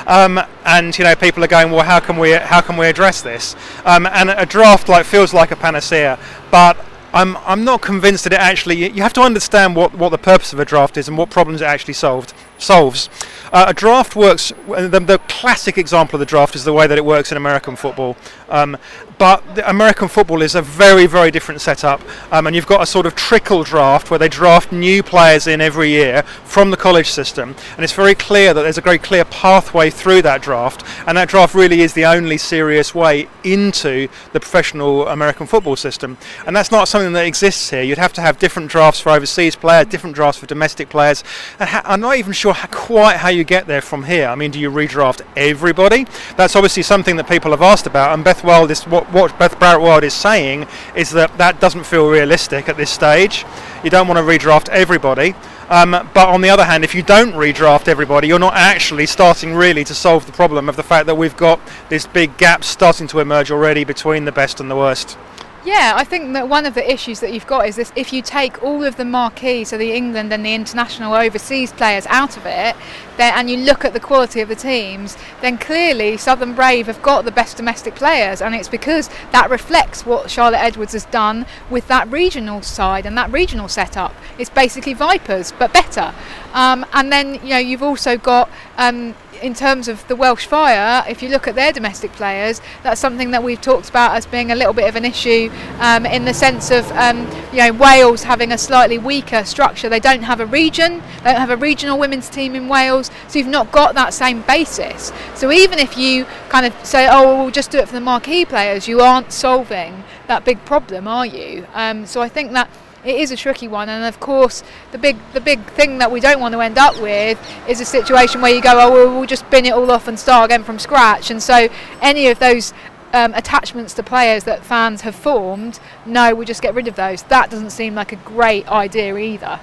Um, 0.06 0.40
and 0.64 0.98
you 0.98 1.04
know 1.04 1.14
people 1.14 1.44
are 1.44 1.46
going 1.46 1.70
well 1.70 1.84
how 1.84 2.00
can 2.00 2.16
we 2.16 2.32
how 2.32 2.62
can 2.62 2.78
we 2.78 2.86
address 2.86 3.20
this 3.20 3.54
um, 3.84 4.06
and 4.06 4.30
a 4.30 4.46
draft 4.46 4.88
like 4.88 5.04
feels 5.04 5.34
like 5.34 5.50
a 5.50 5.56
panacea 5.56 6.18
but 6.50 6.82
I'm 7.12 7.36
I'm 7.38 7.64
not 7.64 7.82
convinced 7.82 8.24
that 8.24 8.32
it 8.32 8.38
actually. 8.38 8.76
You 8.76 9.02
have 9.02 9.12
to 9.12 9.20
understand 9.20 9.76
what, 9.76 9.92
what 9.94 10.08
the 10.08 10.18
purpose 10.18 10.54
of 10.54 10.58
a 10.58 10.64
draft 10.64 10.96
is 10.96 11.06
and 11.06 11.18
what 11.18 11.28
problems 11.28 11.60
it 11.60 11.66
actually 11.66 11.94
solved 11.94 12.32
solves. 12.62 13.08
Uh, 13.52 13.66
a 13.68 13.74
draft 13.74 14.14
works. 14.14 14.52
The, 14.66 14.88
the, 14.88 15.18
classic 15.28 15.78
example 15.78 16.16
of 16.16 16.20
the 16.20 16.26
draft 16.26 16.54
is 16.54 16.64
the 16.64 16.72
way 16.72 16.86
that 16.86 16.96
it 16.96 17.04
works 17.04 17.32
in 17.32 17.36
American 17.36 17.74
football. 17.74 18.16
Um, 18.48 18.76
but 19.20 19.44
American 19.68 20.08
football 20.08 20.40
is 20.40 20.54
a 20.54 20.62
very 20.62 21.04
very 21.04 21.30
different 21.30 21.60
setup, 21.60 22.00
um, 22.32 22.46
and 22.46 22.56
you've 22.56 22.66
got 22.66 22.82
a 22.82 22.86
sort 22.86 23.04
of 23.04 23.14
trickle 23.14 23.62
draft 23.62 24.10
where 24.10 24.18
they 24.18 24.30
draft 24.30 24.72
new 24.72 25.02
players 25.02 25.46
in 25.46 25.60
every 25.60 25.90
year 25.90 26.22
from 26.44 26.70
the 26.70 26.76
college 26.76 27.10
system, 27.10 27.54
and 27.76 27.84
it's 27.84 27.92
very 27.92 28.14
clear 28.14 28.54
that 28.54 28.62
there's 28.62 28.78
a 28.78 28.80
very 28.80 28.96
clear 28.96 29.26
pathway 29.26 29.90
through 29.90 30.22
that 30.22 30.40
draft, 30.40 30.82
and 31.06 31.18
that 31.18 31.28
draft 31.28 31.54
really 31.54 31.82
is 31.82 31.92
the 31.92 32.06
only 32.06 32.38
serious 32.38 32.94
way 32.94 33.28
into 33.44 34.08
the 34.32 34.40
professional 34.40 35.06
American 35.08 35.46
football 35.46 35.76
system, 35.76 36.16
and 36.46 36.56
that's 36.56 36.70
not 36.70 36.88
something 36.88 37.12
that 37.12 37.26
exists 37.26 37.68
here. 37.68 37.82
You'd 37.82 37.98
have 37.98 38.14
to 38.14 38.22
have 38.22 38.38
different 38.38 38.70
drafts 38.70 39.00
for 39.00 39.10
overseas 39.10 39.54
players, 39.54 39.86
different 39.88 40.16
drafts 40.16 40.40
for 40.40 40.46
domestic 40.46 40.88
players, 40.88 41.22
and 41.58 41.68
ha- 41.68 41.82
I'm 41.84 42.00
not 42.00 42.16
even 42.16 42.32
sure 42.32 42.54
how, 42.54 42.68
quite 42.68 43.18
how 43.18 43.28
you 43.28 43.44
get 43.44 43.66
there 43.66 43.82
from 43.82 44.04
here. 44.04 44.28
I 44.28 44.34
mean, 44.34 44.50
do 44.50 44.58
you 44.58 44.70
redraft 44.70 45.20
everybody? 45.36 46.06
That's 46.38 46.56
obviously 46.56 46.84
something 46.84 47.16
that 47.16 47.28
people 47.28 47.50
have 47.50 47.60
asked 47.60 47.86
about, 47.86 48.14
and 48.14 48.24
Beth 48.24 48.42
Wild 48.42 48.70
is 48.70 48.84
what 48.84 49.09
what 49.12 49.38
Beth 49.38 49.58
Barrett 49.58 49.82
Wild 49.82 50.04
is 50.04 50.14
saying 50.14 50.66
is 50.94 51.10
that 51.10 51.36
that 51.38 51.60
doesn't 51.60 51.84
feel 51.84 52.08
realistic 52.08 52.68
at 52.68 52.76
this 52.76 52.90
stage. 52.90 53.44
You 53.84 53.90
don't 53.90 54.08
want 54.08 54.18
to 54.18 54.22
redraft 54.24 54.68
everybody. 54.68 55.34
Um, 55.70 55.92
but 55.92 56.28
on 56.28 56.40
the 56.40 56.50
other 56.50 56.64
hand, 56.64 56.82
if 56.82 56.96
you 56.96 57.02
don't 57.02 57.32
redraft 57.32 57.86
everybody, 57.86 58.26
you're 58.26 58.40
not 58.40 58.54
actually 58.54 59.06
starting 59.06 59.54
really 59.54 59.84
to 59.84 59.94
solve 59.94 60.26
the 60.26 60.32
problem 60.32 60.68
of 60.68 60.74
the 60.74 60.82
fact 60.82 61.06
that 61.06 61.14
we've 61.14 61.36
got 61.36 61.60
this 61.88 62.06
big 62.06 62.36
gap 62.38 62.64
starting 62.64 63.06
to 63.06 63.20
emerge 63.20 63.52
already 63.52 63.84
between 63.84 64.24
the 64.24 64.32
best 64.32 64.58
and 64.58 64.68
the 64.68 64.74
worst. 64.74 65.16
Yeah, 65.62 65.92
I 65.94 66.04
think 66.04 66.32
that 66.32 66.48
one 66.48 66.64
of 66.64 66.72
the 66.72 66.90
issues 66.90 67.20
that 67.20 67.34
you've 67.34 67.46
got 67.46 67.68
is 67.68 67.76
this 67.76 67.92
if 67.94 68.14
you 68.14 68.22
take 68.22 68.62
all 68.62 68.82
of 68.82 68.96
the 68.96 69.04
marquee, 69.04 69.64
so 69.64 69.76
the 69.76 69.92
England 69.92 70.32
and 70.32 70.42
the 70.42 70.54
international 70.54 71.12
overseas 71.12 71.70
players 71.70 72.06
out 72.06 72.38
of 72.38 72.46
it, 72.46 72.74
then, 73.18 73.34
and 73.36 73.50
you 73.50 73.58
look 73.58 73.84
at 73.84 73.92
the 73.92 74.00
quality 74.00 74.40
of 74.40 74.48
the 74.48 74.54
teams, 74.54 75.18
then 75.42 75.58
clearly 75.58 76.16
Southern 76.16 76.54
Brave 76.54 76.86
have 76.86 77.02
got 77.02 77.26
the 77.26 77.30
best 77.30 77.58
domestic 77.58 77.94
players, 77.94 78.40
and 78.40 78.54
it's 78.54 78.68
because 78.68 79.10
that 79.32 79.50
reflects 79.50 80.06
what 80.06 80.30
Charlotte 80.30 80.62
Edwards 80.62 80.94
has 80.94 81.04
done 81.06 81.44
with 81.68 81.86
that 81.88 82.10
regional 82.10 82.62
side 82.62 83.04
and 83.04 83.16
that 83.18 83.30
regional 83.30 83.68
setup. 83.68 84.14
It's 84.38 84.48
basically 84.48 84.94
Vipers, 84.94 85.52
but 85.52 85.74
better. 85.74 86.14
Um, 86.54 86.86
and 86.94 87.12
then 87.12 87.34
you 87.34 87.50
know 87.50 87.58
you've 87.58 87.82
also 87.82 88.16
got 88.16 88.48
um, 88.78 89.14
in 89.42 89.54
terms 89.54 89.88
of 89.88 90.06
the 90.08 90.16
Welsh 90.16 90.46
Fire, 90.46 91.04
if 91.08 91.22
you 91.22 91.28
look 91.28 91.48
at 91.48 91.54
their 91.54 91.72
domestic 91.72 92.12
players, 92.12 92.60
that's 92.82 93.00
something 93.00 93.30
that 93.30 93.42
we've 93.42 93.60
talked 93.60 93.88
about 93.88 94.14
as 94.14 94.26
being 94.26 94.50
a 94.50 94.54
little 94.54 94.72
bit 94.72 94.88
of 94.88 94.96
an 94.96 95.04
issue 95.04 95.50
um, 95.78 96.06
in 96.06 96.24
the 96.24 96.34
sense 96.34 96.70
of 96.70 96.90
um, 96.92 97.18
you 97.52 97.58
know 97.58 97.72
Wales 97.72 98.22
having 98.22 98.52
a 98.52 98.58
slightly 98.58 98.98
weaker 98.98 99.44
structure. 99.44 99.88
They 99.88 100.00
don't 100.00 100.22
have 100.22 100.40
a 100.40 100.46
region, 100.46 101.02
they 101.22 101.32
don't 101.32 101.40
have 101.40 101.50
a 101.50 101.56
regional 101.56 101.98
women's 101.98 102.28
team 102.28 102.54
in 102.54 102.68
Wales, 102.68 103.10
so 103.28 103.38
you've 103.38 103.48
not 103.48 103.72
got 103.72 103.94
that 103.94 104.14
same 104.14 104.42
basis. 104.42 105.12
So 105.34 105.50
even 105.50 105.78
if 105.78 105.96
you 105.96 106.26
kind 106.48 106.66
of 106.66 106.74
say, 106.84 107.08
oh, 107.10 107.24
well, 107.24 107.42
we'll 107.42 107.50
just 107.50 107.70
do 107.70 107.78
it 107.78 107.86
for 107.86 107.94
the 107.94 108.00
marquee 108.00 108.44
players, 108.44 108.86
you 108.88 109.00
aren't 109.00 109.32
solving 109.32 110.04
that 110.26 110.44
big 110.44 110.64
problem, 110.64 111.08
are 111.08 111.26
you? 111.26 111.66
Um, 111.74 112.06
so 112.06 112.20
I 112.20 112.28
think 112.28 112.52
that 112.52 112.70
it 113.04 113.16
is 113.16 113.30
a 113.30 113.36
tricky 113.36 113.68
one 113.68 113.88
and 113.88 114.04
of 114.04 114.20
course 114.20 114.62
the 114.92 114.98
big 114.98 115.16
the 115.32 115.40
big 115.40 115.60
thing 115.72 115.98
that 115.98 116.10
we 116.10 116.20
don't 116.20 116.40
want 116.40 116.52
to 116.52 116.60
end 116.60 116.78
up 116.78 117.00
with 117.00 117.38
is 117.68 117.80
a 117.80 117.84
situation 117.84 118.40
where 118.40 118.54
you 118.54 118.60
go 118.60 118.72
oh 118.72 118.92
well, 118.92 119.18
we'll 119.18 119.26
just 119.26 119.48
bin 119.50 119.64
it 119.64 119.72
all 119.72 119.90
off 119.90 120.08
and 120.08 120.18
start 120.18 120.50
again 120.50 120.64
from 120.64 120.78
scratch. 120.78 121.30
And 121.30 121.42
so 121.42 121.68
any 122.00 122.28
of 122.28 122.38
those 122.38 122.72
um, 123.12 123.34
attachments 123.34 123.94
to 123.94 124.02
players 124.02 124.44
that 124.44 124.64
fans 124.64 125.00
have 125.00 125.14
formed 125.14 125.80
no 126.06 126.34
we'll 126.34 126.46
just 126.46 126.62
get 126.62 126.74
rid 126.74 126.88
of 126.88 126.96
those. 126.96 127.22
That 127.24 127.50
doesn't 127.50 127.70
seem 127.70 127.94
like 127.94 128.12
a 128.12 128.16
great 128.16 128.68
idea 128.68 129.16
either. 129.16 129.60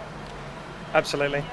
Absolutely 0.94 1.44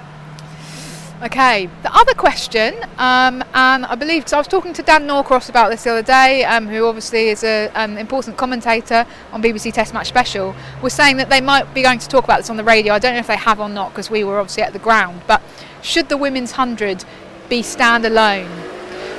Okay, 1.25 1.71
the 1.83 1.97
other 1.97 2.13
question, 2.13 2.75
um, 2.99 3.43
and 3.55 3.87
I 3.87 3.95
believe, 3.95 4.25
because 4.25 4.35
I 4.35 4.37
was 4.37 4.47
talking 4.47 4.75
to 4.75 4.83
Dan 4.83 5.07
Norcross 5.07 5.49
about 5.49 5.71
this 5.71 5.85
the 5.85 5.93
other 5.93 6.03
day, 6.03 6.45
um, 6.45 6.69
who 6.69 6.85
obviously 6.85 7.29
is 7.29 7.43
an 7.43 7.71
um, 7.75 7.97
important 7.97 8.37
commentator 8.37 9.07
on 9.33 9.43
BBC 9.43 9.73
Test 9.73 9.95
Match 9.95 10.09
Special, 10.09 10.55
was 10.83 10.93
saying 10.93 11.17
that 11.17 11.31
they 11.31 11.41
might 11.41 11.73
be 11.73 11.81
going 11.81 11.99
to 11.99 12.09
talk 12.09 12.25
about 12.25 12.41
this 12.41 12.51
on 12.51 12.59
the 12.59 12.63
radio. 12.63 12.93
I 12.93 12.99
don't 12.99 13.15
know 13.15 13.21
if 13.21 13.27
they 13.27 13.39
have 13.39 13.59
or 13.59 13.71
not, 13.71 13.93
because 13.93 14.11
we 14.11 14.23
were 14.23 14.39
obviously 14.39 14.65
at 14.65 14.75
the 14.75 14.79
ground, 14.79 15.23
but 15.27 15.41
should 15.81 16.11
the 16.11 16.19
Women's 16.19 16.51
100 16.51 17.07
be 17.49 17.63
standalone? 17.63 18.47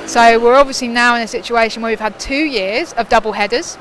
So 0.06 0.38
we're 0.38 0.54
obviously 0.54 0.86
now 0.86 1.16
in 1.16 1.22
a 1.22 1.26
situation 1.26 1.82
where 1.82 1.90
we've 1.90 1.98
had 1.98 2.20
two 2.20 2.44
years 2.44 2.92
of 2.92 3.08
double 3.08 3.32
headers. 3.32 3.78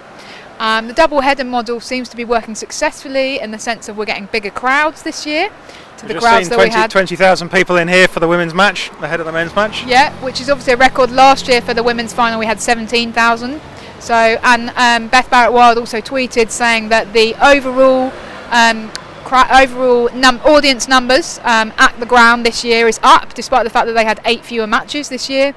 Um, 0.57 0.87
the 0.87 0.93
double 0.93 1.19
header 1.19 1.43
model 1.43 1.79
seems 1.79 2.09
to 2.09 2.17
be 2.17 2.25
working 2.25 2.55
successfully 2.55 3.39
in 3.39 3.51
the 3.51 3.59
sense 3.59 3.87
of 3.87 3.97
we're 3.97 4.05
getting 4.05 4.27
bigger 4.27 4.49
crowds 4.49 5.03
this 5.03 5.27
year 5.27 5.51
to 5.97 6.07
the 6.07 6.15
crowds 6.15 6.49
that 6.49 6.55
20, 6.55 6.69
we 6.69 6.73
had. 6.73 6.91
20,000 6.91 7.49
people 7.49 7.77
in 7.77 7.87
here 7.87 8.07
for 8.07 8.19
the 8.19 8.27
women's 8.27 8.53
match 8.53 8.89
ahead 9.01 9.19
of 9.19 9.25
the 9.25 9.31
men's 9.31 9.55
match. 9.55 9.85
Yeah, 9.85 10.13
which 10.23 10.41
is 10.41 10.49
obviously 10.49 10.73
a 10.73 10.77
record. 10.77 11.11
Last 11.11 11.47
year 11.47 11.61
for 11.61 11.73
the 11.73 11.83
women's 11.83 12.13
final 12.13 12.39
we 12.39 12.45
had 12.45 12.59
17,000. 12.59 13.61
So, 13.99 14.13
and 14.13 14.69
um, 14.75 15.09
Beth 15.09 15.29
Barrett 15.29 15.53
Wild 15.53 15.77
also 15.77 15.99
tweeted 15.99 16.49
saying 16.49 16.89
that 16.89 17.13
the 17.13 17.33
overall 17.43 18.11
um, 18.51 18.91
overall 19.31 20.09
num- 20.13 20.39
audience 20.45 20.87
numbers 20.87 21.39
um, 21.39 21.73
at 21.77 21.99
the 21.99 22.05
ground 22.05 22.45
this 22.45 22.63
year 22.63 22.87
is 22.87 22.99
up, 23.03 23.33
despite 23.33 23.63
the 23.63 23.69
fact 23.69 23.87
that 23.87 23.93
they 23.93 24.05
had 24.05 24.21
eight 24.25 24.45
fewer 24.45 24.67
matches 24.67 25.09
this 25.09 25.29
year. 25.29 25.53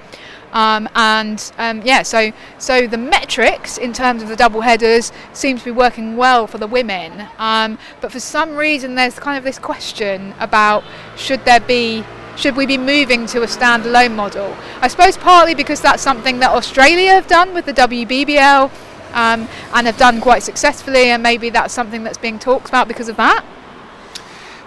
Um, 0.53 0.89
and 0.95 1.53
um, 1.59 1.83
yeah, 1.83 2.03
so 2.03 2.33
so 2.59 2.87
the 2.87 2.99
metrics 2.99 3.79
in 3.79 3.93
terms 3.93 4.23
of 4.23 4.29
the 4.29 4.37
double 4.37 4.63
headers 4.63 5.13
seem 5.33 5.59
to 5.59 5.65
be 5.65 5.71
working 5.71 6.17
well 6.17 6.47
for 6.47 6.59
the 6.59 6.67
women. 6.67 7.29
Um, 7.39 7.79
but 8.01 8.13
for 8.13 8.21
some 8.21 8.57
reason, 8.57 8.95
there's 8.95 9.19
kind 9.19 9.37
of 9.37 9.45
this 9.45 9.59
question 9.59 10.35
about 10.41 10.85
should 11.17 11.45
there 11.45 11.61
be 11.61 12.05
should 12.37 12.57
we 12.57 12.67
be 12.67 12.79
moving 12.79 13.27
to 13.27 13.43
a 13.43 13.47
standalone 13.47 14.15
model? 14.15 14.57
I 14.81 14.89
suppose 14.89 15.17
partly 15.17 15.55
because 15.55 15.81
that's 15.81 16.03
something 16.03 16.39
that 16.39 16.51
Australia 16.51 17.11
have 17.11 17.27
done 17.27 17.53
with 17.53 17.67
the 17.67 17.75
WBBL 17.75 18.71
um, 19.13 19.49
and 19.75 19.87
have 19.87 19.97
done 19.97 20.21
quite 20.21 20.43
successfully, 20.43 21.11
and 21.11 21.23
maybe 21.23 21.51
that's 21.51 21.75
something 21.75 22.05
that's 22.05 22.19
being 22.19 22.39
talked 22.39 22.69
about 22.69 22.89
because 22.89 23.09
of 23.09 23.17
that. 23.17 23.45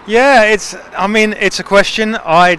Yeah, 0.06 0.44
it's. 0.44 0.74
I 0.96 1.06
mean, 1.06 1.32
it's 1.34 1.60
a 1.60 1.64
question. 1.64 2.16
I. 2.16 2.58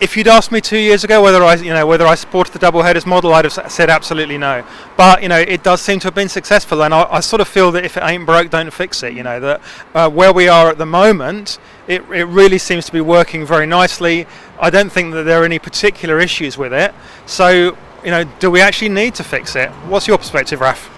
if 0.00 0.16
you'd 0.16 0.26
asked 0.26 0.50
me 0.50 0.60
two 0.60 0.78
years 0.78 1.04
ago 1.04 1.22
whether 1.22 1.42
I, 1.42 1.54
you 1.54 1.72
know, 1.72 1.86
whether 1.86 2.06
I 2.06 2.14
supported 2.16 2.52
the 2.52 2.58
double 2.58 2.82
headers 2.82 3.06
model, 3.06 3.32
I'd 3.32 3.44
have 3.44 3.70
said 3.70 3.88
absolutely 3.88 4.36
no. 4.36 4.64
But 4.96 5.22
you 5.22 5.28
know, 5.28 5.38
it 5.38 5.62
does 5.62 5.80
seem 5.80 6.00
to 6.00 6.08
have 6.08 6.14
been 6.14 6.28
successful, 6.28 6.82
and 6.82 6.92
I, 6.92 7.04
I 7.04 7.20
sort 7.20 7.40
of 7.40 7.48
feel 7.48 7.70
that 7.72 7.84
if 7.84 7.96
it 7.96 8.02
ain't 8.02 8.26
broke, 8.26 8.50
don't 8.50 8.72
fix 8.72 9.02
it. 9.02 9.14
You 9.14 9.22
know, 9.22 9.40
that 9.40 9.60
uh, 9.94 10.10
where 10.10 10.32
we 10.32 10.48
are 10.48 10.68
at 10.68 10.78
the 10.78 10.86
moment, 10.86 11.58
it, 11.86 12.02
it 12.10 12.24
really 12.24 12.58
seems 12.58 12.86
to 12.86 12.92
be 12.92 13.00
working 13.00 13.46
very 13.46 13.66
nicely. 13.66 14.26
I 14.60 14.70
don't 14.70 14.90
think 14.90 15.14
that 15.14 15.22
there 15.22 15.42
are 15.42 15.44
any 15.44 15.58
particular 15.58 16.18
issues 16.18 16.58
with 16.58 16.72
it. 16.72 16.94
So, 17.26 17.76
you 18.04 18.10
know, 18.10 18.24
do 18.40 18.50
we 18.50 18.60
actually 18.60 18.88
need 18.90 19.14
to 19.16 19.24
fix 19.24 19.56
it? 19.56 19.70
What's 19.88 20.08
your 20.08 20.18
perspective, 20.18 20.60
Raf? 20.60 20.90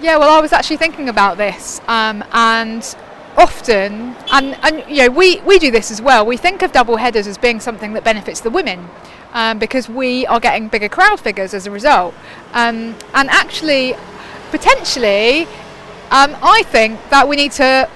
Yeah, 0.00 0.16
well, 0.18 0.30
I 0.30 0.40
was 0.40 0.52
actually 0.52 0.76
thinking 0.78 1.08
about 1.08 1.36
this, 1.36 1.80
um, 1.86 2.24
and 2.32 2.82
often, 3.36 4.16
and, 4.32 4.56
and 4.62 4.84
you 4.88 5.02
know, 5.02 5.10
we, 5.10 5.40
we 5.40 5.58
do 5.58 5.70
this 5.70 5.90
as 5.90 6.00
well, 6.00 6.24
we 6.24 6.36
think 6.36 6.62
of 6.62 6.72
double 6.72 6.96
headers 6.96 7.26
as 7.26 7.38
being 7.38 7.60
something 7.60 7.92
that 7.94 8.04
benefits 8.04 8.40
the 8.40 8.50
women. 8.50 8.88
Um, 9.32 9.58
because 9.58 9.88
we 9.88 10.24
are 10.26 10.38
getting 10.38 10.68
bigger 10.68 10.88
crowd 10.88 11.18
figures 11.18 11.54
as 11.54 11.66
a 11.66 11.70
result. 11.72 12.14
Um, 12.52 12.94
and 13.14 13.28
actually, 13.30 13.94
potentially, 14.52 15.42
um, 16.12 16.36
I 16.40 16.62
think 16.66 17.00
that 17.10 17.26
we 17.26 17.34
need 17.34 17.50
to 17.52 17.88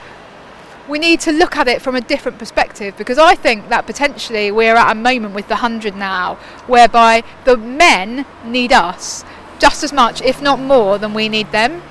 we 0.88 0.98
need 0.98 1.20
to 1.20 1.32
look 1.32 1.56
at 1.56 1.68
it 1.68 1.82
from 1.82 1.94
a 1.94 2.00
different 2.00 2.38
perspective 2.38 2.96
because 2.96 3.18
I 3.18 3.34
think 3.34 3.68
that 3.68 3.86
potentially 3.86 4.50
we're 4.50 4.74
at 4.74 4.90
a 4.90 4.94
moment 4.94 5.34
with 5.34 5.46
the 5.48 5.54
100 5.54 5.94
now 5.94 6.36
whereby 6.66 7.22
the 7.44 7.56
men 7.56 8.24
need 8.44 8.72
us 8.72 9.24
just 9.58 9.84
as 9.84 9.92
much, 9.92 10.22
if 10.22 10.40
not 10.40 10.58
more, 10.58 10.98
than 10.98 11.14
we 11.14 11.28
need 11.28 11.52
them. 11.52 11.82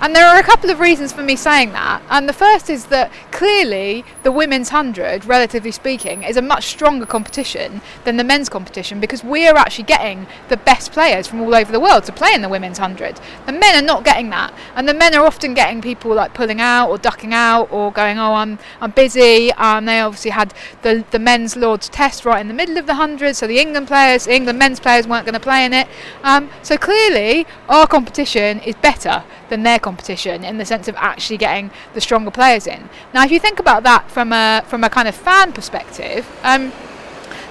And 0.00 0.14
there 0.14 0.26
are 0.26 0.38
a 0.38 0.44
couple 0.44 0.70
of 0.70 0.78
reasons 0.78 1.12
for 1.12 1.22
me 1.22 1.34
saying 1.34 1.72
that. 1.72 2.02
And 2.08 2.28
the 2.28 2.32
first 2.32 2.70
is 2.70 2.86
that 2.86 3.10
clearly 3.32 4.04
the 4.22 4.30
women's 4.30 4.70
100, 4.70 5.24
relatively 5.24 5.72
speaking, 5.72 6.22
is 6.22 6.36
a 6.36 6.42
much 6.42 6.66
stronger 6.66 7.04
competition 7.04 7.80
than 8.04 8.16
the 8.16 8.22
men's 8.22 8.48
competition 8.48 9.00
because 9.00 9.24
we 9.24 9.48
are 9.48 9.56
actually 9.56 9.84
getting 9.84 10.28
the 10.50 10.56
best 10.56 10.92
players 10.92 11.26
from 11.26 11.40
all 11.40 11.52
over 11.52 11.72
the 11.72 11.80
world 11.80 12.04
to 12.04 12.12
play 12.12 12.32
in 12.32 12.42
the 12.42 12.48
women's 12.48 12.78
100. 12.78 13.18
The 13.46 13.52
men 13.52 13.82
are 13.82 13.84
not 13.84 14.04
getting 14.04 14.30
that. 14.30 14.54
And 14.76 14.88
the 14.88 14.94
men 14.94 15.16
are 15.16 15.26
often 15.26 15.52
getting 15.52 15.82
people 15.82 16.14
like 16.14 16.32
pulling 16.32 16.60
out 16.60 16.90
or 16.90 16.98
ducking 16.98 17.34
out 17.34 17.72
or 17.72 17.90
going, 17.90 18.18
oh, 18.18 18.34
I'm, 18.34 18.60
I'm 18.80 18.92
busy. 18.92 19.52
Um, 19.54 19.86
they 19.86 19.98
obviously 19.98 20.30
had 20.30 20.54
the, 20.82 21.04
the 21.10 21.18
men's 21.18 21.56
Lord's 21.56 21.88
test 21.88 22.24
right 22.24 22.40
in 22.40 22.46
the 22.46 22.54
middle 22.54 22.76
of 22.78 22.86
the 22.86 22.94
100, 22.94 23.34
so 23.34 23.48
the 23.48 23.58
England 23.58 23.88
players, 23.88 24.28
England 24.28 24.60
men's 24.60 24.78
players 24.78 25.08
weren't 25.08 25.26
going 25.26 25.34
to 25.34 25.40
play 25.40 25.64
in 25.64 25.72
it. 25.72 25.88
Um, 26.22 26.50
so 26.62 26.76
clearly 26.76 27.48
our 27.68 27.88
competition 27.88 28.60
is 28.60 28.76
better 28.76 29.24
than 29.48 29.62
their 29.62 29.78
competition 29.78 30.44
in 30.44 30.58
the 30.58 30.64
sense 30.64 30.88
of 30.88 30.96
actually 30.96 31.36
getting 31.36 31.70
the 31.94 32.00
stronger 32.00 32.30
players 32.30 32.66
in. 32.66 32.88
Now, 33.14 33.24
if 33.24 33.30
you 33.30 33.40
think 33.40 33.58
about 33.58 33.82
that 33.84 34.10
from 34.10 34.32
a 34.32 34.62
from 34.66 34.84
a 34.84 34.90
kind 34.90 35.08
of 35.08 35.14
fan 35.14 35.52
perspective. 35.52 36.26
Um, 36.42 36.72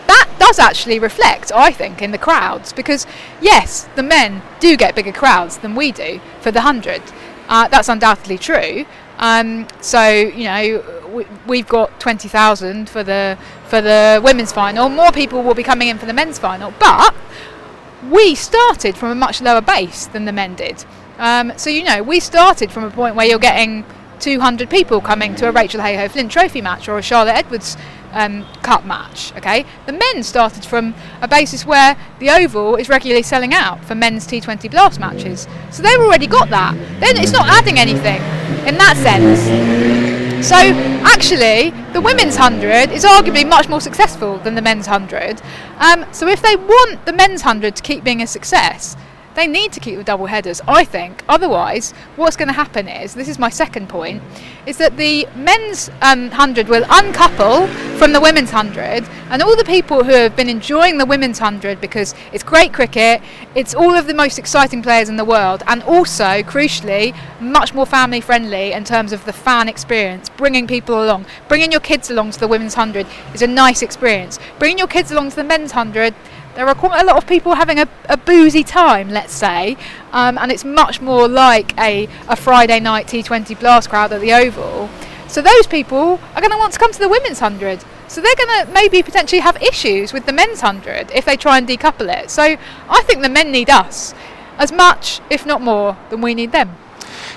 that 0.07 0.29
does 0.39 0.57
actually 0.57 0.99
reflect, 0.99 1.51
I 1.53 1.71
think, 1.71 2.01
in 2.01 2.11
the 2.11 2.17
crowds 2.17 2.73
because, 2.73 3.05
yes, 3.41 3.87
the 3.95 4.03
men 4.03 4.41
do 4.59 4.77
get 4.77 4.95
bigger 4.95 5.11
crowds 5.11 5.57
than 5.57 5.75
we 5.75 5.91
do 5.91 6.21
for 6.39 6.51
the 6.51 6.59
100. 6.59 7.01
Uh, 7.49 7.67
that's 7.67 7.89
undoubtedly 7.89 8.37
true. 8.37 8.85
Um, 9.17 9.67
so, 9.81 10.09
you 10.09 10.45
know, 10.45 11.25
we, 11.47 11.57
have 11.57 11.67
got 11.67 11.99
20,000 11.99 12.89
for 12.89 13.03
the, 13.03 13.37
for 13.67 13.81
the 13.81 14.21
women's 14.23 14.51
final. 14.51 14.89
More 14.89 15.11
people 15.11 15.43
will 15.43 15.55
be 15.55 15.63
coming 15.63 15.87
in 15.87 15.97
for 15.97 16.05
the 16.05 16.13
men's 16.13 16.39
final. 16.39 16.73
But 16.79 17.15
we 18.09 18.35
started 18.35 18.95
from 18.95 19.09
a 19.09 19.15
much 19.15 19.41
lower 19.41 19.61
base 19.61 20.07
than 20.07 20.25
the 20.25 20.31
men 20.31 20.55
did. 20.55 20.85
Um, 21.17 21.53
so 21.57 21.69
you 21.69 21.83
know, 21.83 22.03
we 22.03 22.19
started 22.19 22.71
from 22.71 22.83
a 22.83 22.91
point 22.91 23.15
where 23.15 23.25
you're 23.25 23.39
getting 23.39 23.85
200 24.19 24.69
people 24.69 25.01
coming 25.01 25.35
to 25.35 25.47
a 25.47 25.51
Rachel 25.51 25.81
Heyhoe 25.81 26.07
Flint 26.09 26.31
Trophy 26.31 26.61
match 26.61 26.87
or 26.87 26.97
a 26.97 27.01
Charlotte 27.01 27.35
Edwards 27.35 27.77
um, 28.13 28.45
Cup 28.63 28.85
match. 28.85 29.33
Okay, 29.37 29.65
the 29.85 29.93
men 29.93 30.23
started 30.23 30.65
from 30.65 30.95
a 31.21 31.27
basis 31.27 31.65
where 31.65 31.97
the 32.19 32.29
Oval 32.29 32.75
is 32.75 32.89
regularly 32.89 33.23
selling 33.23 33.53
out 33.53 33.83
for 33.83 33.95
men's 33.95 34.27
T20 34.27 34.69
Blast 34.71 34.99
matches, 34.99 35.47
so 35.71 35.83
they've 35.83 35.99
already 35.99 36.27
got 36.27 36.49
that. 36.49 36.73
Then 36.99 37.17
it's 37.17 37.31
not 37.31 37.47
adding 37.47 37.79
anything 37.79 38.21
in 38.67 38.77
that 38.77 38.95
sense. 38.97 39.87
So 40.45 40.55
actually, 40.55 41.71
the 41.93 42.01
women's 42.01 42.37
100 42.37 42.91
is 42.91 43.03
arguably 43.03 43.47
much 43.47 43.67
more 43.67 43.81
successful 43.81 44.37
than 44.37 44.53
the 44.53 44.61
men's 44.61 44.87
100. 44.87 45.41
Um, 45.79 46.05
so 46.13 46.27
if 46.27 46.41
they 46.41 46.55
want 46.55 47.05
the 47.05 47.13
men's 47.13 47.43
100 47.43 47.75
to 47.75 47.81
keep 47.81 48.03
being 48.03 48.21
a 48.21 48.27
success, 48.27 48.95
they 49.37 49.47
need 49.47 49.71
to 49.71 49.79
keep 49.79 49.97
the 49.97 50.03
double 50.03 50.25
headers, 50.25 50.61
I 50.67 50.83
think. 50.83 51.23
Otherwise, 51.29 51.91
what's 52.15 52.35
going 52.35 52.47
to 52.47 52.53
happen 52.53 52.87
is 52.87 53.13
this 53.13 53.29
is 53.29 53.37
my 53.37 53.49
second 53.49 53.87
point 53.87 54.21
is 54.65 54.77
that 54.79 54.97
the 54.97 55.27
men's 55.35 55.89
um, 56.01 56.27
100 56.29 56.67
will 56.67 56.83
uncouple 56.89 57.67
from 57.97 58.11
the 58.13 58.19
women's 58.19 58.51
100, 58.51 59.07
and 59.29 59.41
all 59.41 59.55
the 59.55 59.63
people 59.63 60.03
who 60.03 60.11
have 60.11 60.35
been 60.35 60.49
enjoying 60.49 60.97
the 60.97 61.05
women's 61.05 61.39
100 61.39 61.79
because 61.79 62.13
it's 62.33 62.43
great 62.43 62.73
cricket, 62.73 63.21
it's 63.55 63.73
all 63.73 63.93
of 63.93 64.07
the 64.07 64.13
most 64.13 64.37
exciting 64.37 64.81
players 64.81 65.07
in 65.07 65.15
the 65.15 65.23
world, 65.23 65.63
and 65.67 65.83
also, 65.83 66.41
crucially, 66.43 67.15
much 67.39 67.73
more 67.73 67.85
family 67.85 68.19
friendly 68.19 68.73
in 68.73 68.83
terms 68.83 69.13
of 69.13 69.23
the 69.25 69.33
fan 69.33 69.69
experience, 69.69 70.29
bringing 70.29 70.67
people 70.67 71.03
along. 71.03 71.25
Bringing 71.47 71.71
your 71.71 71.81
kids 71.81 72.09
along 72.09 72.31
to 72.31 72.39
the 72.39 72.47
women's 72.47 72.75
100 72.75 73.07
is 73.33 73.41
a 73.41 73.47
nice 73.47 73.81
experience. 73.81 74.37
Bringing 74.59 74.79
your 74.79 74.87
kids 74.87 75.11
along 75.11 75.29
to 75.29 75.35
the 75.37 75.43
men's 75.43 75.73
100 75.73 76.13
there 76.57 76.67
are 76.67 76.73
quite 76.73 76.99
a 76.99 77.05
lot 77.05 77.17
of 77.17 77.27
people 77.27 77.53
having 77.53 77.77
a, 77.77 77.87
a 78.09 78.17
boozy 78.17 78.63
time, 78.63 79.09
let's 79.09 79.31
say, 79.31 79.77
um, 80.11 80.39
and 80.39 80.51
it's 80.51 80.65
much 80.65 80.99
more 80.99 81.27
like 81.27 81.77
a, 81.77 82.09
a 82.27 82.35
Friday 82.35 82.79
night 82.79 83.05
T20 83.05 83.59
blast 83.59 83.91
crowd 83.91 84.11
at 84.11 84.21
the 84.21 84.33
Oval. 84.33 84.89
So 85.27 85.43
those 85.43 85.67
people 85.67 86.19
are 86.33 86.41
going 86.41 86.49
to 86.49 86.57
want 86.57 86.73
to 86.73 86.79
come 86.79 86.91
to 86.91 86.97
the 86.97 87.07
women's 87.07 87.41
100. 87.41 87.85
So 88.07 88.21
they're 88.21 88.35
going 88.35 88.65
to 88.65 88.73
maybe 88.73 89.03
potentially 89.03 89.41
have 89.41 89.61
issues 89.61 90.13
with 90.13 90.25
the 90.25 90.33
men's 90.33 90.63
100 90.63 91.11
if 91.11 91.25
they 91.25 91.37
try 91.37 91.59
and 91.59 91.67
decouple 91.67 92.11
it. 92.11 92.31
So 92.31 92.57
I 92.89 93.03
think 93.03 93.21
the 93.21 93.29
men 93.29 93.51
need 93.51 93.69
us 93.69 94.15
as 94.57 94.71
much, 94.71 95.21
if 95.29 95.45
not 95.45 95.61
more, 95.61 95.95
than 96.09 96.21
we 96.21 96.33
need 96.33 96.53
them. 96.53 96.75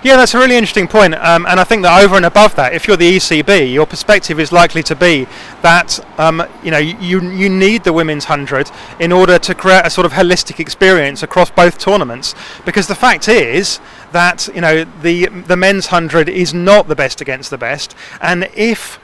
Yeah, 0.03 0.17
that's 0.17 0.33
a 0.33 0.39
really 0.39 0.57
interesting 0.57 0.89
point. 0.89 1.15
Um, 1.15 1.45
and 1.45 1.61
I 1.61 1.65
think 1.65 1.83
that 1.83 2.03
over 2.03 2.17
and 2.17 2.25
above 2.25 2.55
that, 2.57 2.73
if 2.73 2.89
you're 2.89 2.97
the 2.97 3.19
ECB, 3.19 3.71
your 3.71 3.85
perspective 3.85 4.41
is 4.41 4.51
likely 4.51 4.83
to 4.85 4.97
be 4.97 5.27
that 5.61 6.01
um, 6.19 6.43
you 6.63 6.71
know 6.71 6.79
you 6.79 7.21
you 7.21 7.51
need 7.51 7.85
the 7.85 7.93
women's 7.93 8.25
hundred 8.25 8.71
in 8.99 9.13
order 9.13 9.39
to 9.39 9.55
create 9.55 9.85
a 9.85 9.91
sort 9.91 10.07
of 10.07 10.13
holistic 10.13 10.59
experience 10.59 11.23
across 11.23 11.51
both 11.51 11.79
tournaments. 11.79 12.35
Because 12.65 12.87
the 12.87 12.95
fact 12.95 13.29
is 13.29 13.79
that 14.13 14.49
you 14.55 14.63
know 14.63 14.85
the 15.03 15.27
the 15.27 15.57
men's 15.57 15.89
hundred 15.89 16.31
is 16.31 16.55
not 16.55 16.89
the 16.89 16.97
best 16.97 17.21
against 17.21 17.51
the 17.51 17.59
best, 17.59 17.95
and 18.23 18.49
if 18.55 18.99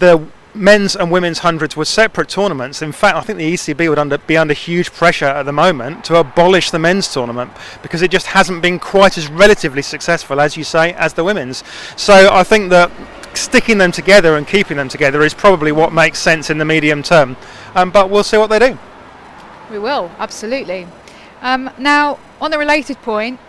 the 0.00 0.26
men's 0.54 0.94
and 0.94 1.10
women's 1.10 1.38
hundreds 1.38 1.76
were 1.76 1.84
separate 1.84 2.28
tournaments. 2.28 2.82
In 2.82 2.92
fact, 2.92 3.16
I 3.16 3.20
think 3.20 3.38
the 3.38 3.54
ECB 3.54 3.88
would 3.88 3.98
under, 3.98 4.18
be 4.18 4.36
under 4.36 4.54
huge 4.54 4.92
pressure 4.92 5.26
at 5.26 5.44
the 5.44 5.52
moment 5.52 6.04
to 6.06 6.16
abolish 6.16 6.70
the 6.70 6.78
men's 6.78 7.12
tournament 7.12 7.50
because 7.82 8.02
it 8.02 8.10
just 8.10 8.26
hasn't 8.26 8.62
been 8.62 8.78
quite 8.78 9.16
as 9.16 9.30
relatively 9.30 9.82
successful, 9.82 10.40
as 10.40 10.56
you 10.56 10.64
say, 10.64 10.92
as 10.94 11.14
the 11.14 11.24
women's. 11.24 11.64
So 11.96 12.28
I 12.32 12.44
think 12.44 12.70
that 12.70 12.90
sticking 13.34 13.78
them 13.78 13.92
together 13.92 14.36
and 14.36 14.46
keeping 14.46 14.76
them 14.76 14.88
together 14.88 15.22
is 15.22 15.32
probably 15.32 15.72
what 15.72 15.92
makes 15.92 16.18
sense 16.18 16.50
in 16.50 16.58
the 16.58 16.64
medium 16.64 17.02
term. 17.02 17.36
Um, 17.74 17.90
but 17.90 18.10
we'll 18.10 18.24
see 18.24 18.36
what 18.36 18.50
they 18.50 18.58
do. 18.58 18.78
We 19.70 19.78
will, 19.78 20.10
absolutely. 20.18 20.86
Um, 21.40 21.70
now, 21.78 22.18
on 22.40 22.52
a 22.52 22.58
related 22.58 23.00
point, 23.02 23.40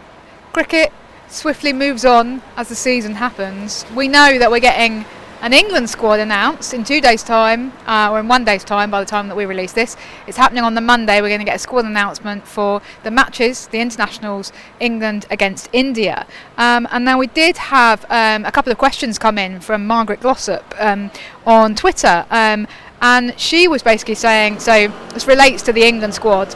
cricket 0.54 0.94
swiftly 1.28 1.74
moves 1.74 2.06
on 2.06 2.42
as 2.56 2.70
the 2.70 2.76
season 2.76 3.16
happens. 3.16 3.86
We 3.94 4.08
know 4.08 4.40
that 4.40 4.50
we're 4.50 4.60
getting 4.60 5.06
an 5.44 5.52
England 5.52 5.90
squad 5.90 6.22
announced 6.22 6.74
in 6.74 6.86
two 6.86 7.02
days' 7.02 7.22
time, 7.22 7.74
uh, 7.86 8.10
or 8.10 8.22
in 8.22 8.30
one 8.30 8.46
day's 8.46 8.64
time 8.64 8.90
by 8.90 9.02
the 9.02 9.06
time 9.06 9.28
that 9.28 9.36
we 9.36 9.44
release 9.44 9.74
this. 9.74 9.98
It's 10.26 10.38
happening 10.38 10.64
on 10.64 10.74
the 10.74 10.80
Monday. 10.80 11.22
We're 11.22 11.28
going 11.28 11.42
to 11.42 11.46
get 11.46 11.58
a 11.58 11.60
squad 11.60 11.84
announcement 11.84 12.48
for 12.48 12.82
the 13.04 13.12
matches, 13.12 13.68
the 13.68 13.82
internationals, 13.82 14.54
England 14.80 15.26
against 15.30 15.68
India. 15.74 16.26
Um, 16.58 16.88
and 16.92 17.04
now 17.04 17.20
we 17.20 17.28
did 17.28 17.58
have 17.58 18.06
um, 18.10 18.46
a 18.46 18.54
couple 18.54 18.72
of 18.72 18.78
questions 18.78 19.20
come 19.20 19.38
in 19.38 19.60
from 19.60 19.86
Margaret 19.86 20.22
Glossop 20.22 20.64
um, 20.80 21.12
on 21.46 21.76
Twitter. 21.76 22.26
Um, 22.32 22.66
and 23.02 23.38
she 23.38 23.68
was 23.68 23.84
basically 23.84 24.16
saying, 24.16 24.60
so 24.60 24.88
this 25.14 25.28
relates 25.28 25.62
to 25.64 25.74
the 25.74 25.84
England 25.84 26.14
squad. 26.14 26.56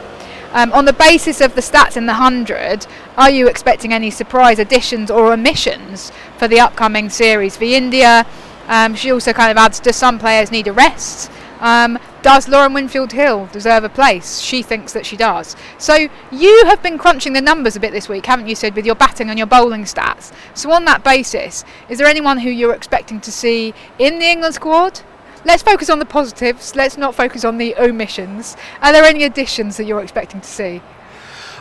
Um, 0.54 0.72
on 0.72 0.86
the 0.86 0.94
basis 0.94 1.42
of 1.42 1.54
the 1.54 1.60
stats 1.60 1.98
in 1.98 2.06
the 2.06 2.14
100, 2.14 2.86
are 3.18 3.28
you 3.28 3.48
expecting 3.48 3.92
any 3.92 4.10
surprise 4.10 4.58
additions 4.58 5.10
or 5.10 5.30
omissions 5.30 6.10
for 6.38 6.48
the 6.48 6.58
upcoming 6.58 7.10
series 7.10 7.54
for 7.54 7.64
India? 7.64 8.26
Um, 8.68 8.94
she 8.94 9.10
also 9.10 9.32
kind 9.32 9.50
of 9.50 9.56
adds, 9.56 9.80
does 9.80 9.96
some 9.96 10.18
players 10.18 10.52
need 10.52 10.68
a 10.68 10.72
rest? 10.72 11.30
Um, 11.60 11.98
does 12.22 12.48
Lauren 12.48 12.72
Winfield 12.72 13.12
Hill 13.12 13.48
deserve 13.52 13.84
a 13.84 13.88
place? 13.88 14.40
She 14.40 14.62
thinks 14.62 14.92
that 14.92 15.06
she 15.06 15.16
does. 15.16 15.56
So 15.78 16.08
you 16.30 16.64
have 16.66 16.82
been 16.82 16.98
crunching 16.98 17.32
the 17.32 17.40
numbers 17.40 17.74
a 17.74 17.80
bit 17.80 17.92
this 17.92 18.08
week, 18.08 18.26
haven't 18.26 18.48
you, 18.48 18.54
Sid, 18.54 18.76
with 18.76 18.86
your 18.86 18.94
batting 18.94 19.28
and 19.30 19.38
your 19.38 19.46
bowling 19.46 19.84
stats? 19.84 20.32
So 20.54 20.70
on 20.70 20.84
that 20.84 21.02
basis, 21.02 21.64
is 21.88 21.98
there 21.98 22.06
anyone 22.06 22.38
who 22.38 22.50
you're 22.50 22.74
expecting 22.74 23.20
to 23.22 23.32
see 23.32 23.74
in 23.98 24.18
the 24.18 24.26
England 24.26 24.54
squad? 24.54 25.00
Let's 25.44 25.62
focus 25.62 25.88
on 25.88 25.98
the 25.98 26.04
positives. 26.04 26.76
Let's 26.76 26.96
not 26.96 27.14
focus 27.14 27.44
on 27.44 27.58
the 27.58 27.74
omissions. 27.76 28.56
Are 28.82 28.92
there 28.92 29.04
any 29.04 29.24
additions 29.24 29.76
that 29.76 29.84
you're 29.84 30.02
expecting 30.02 30.40
to 30.40 30.48
see? 30.48 30.82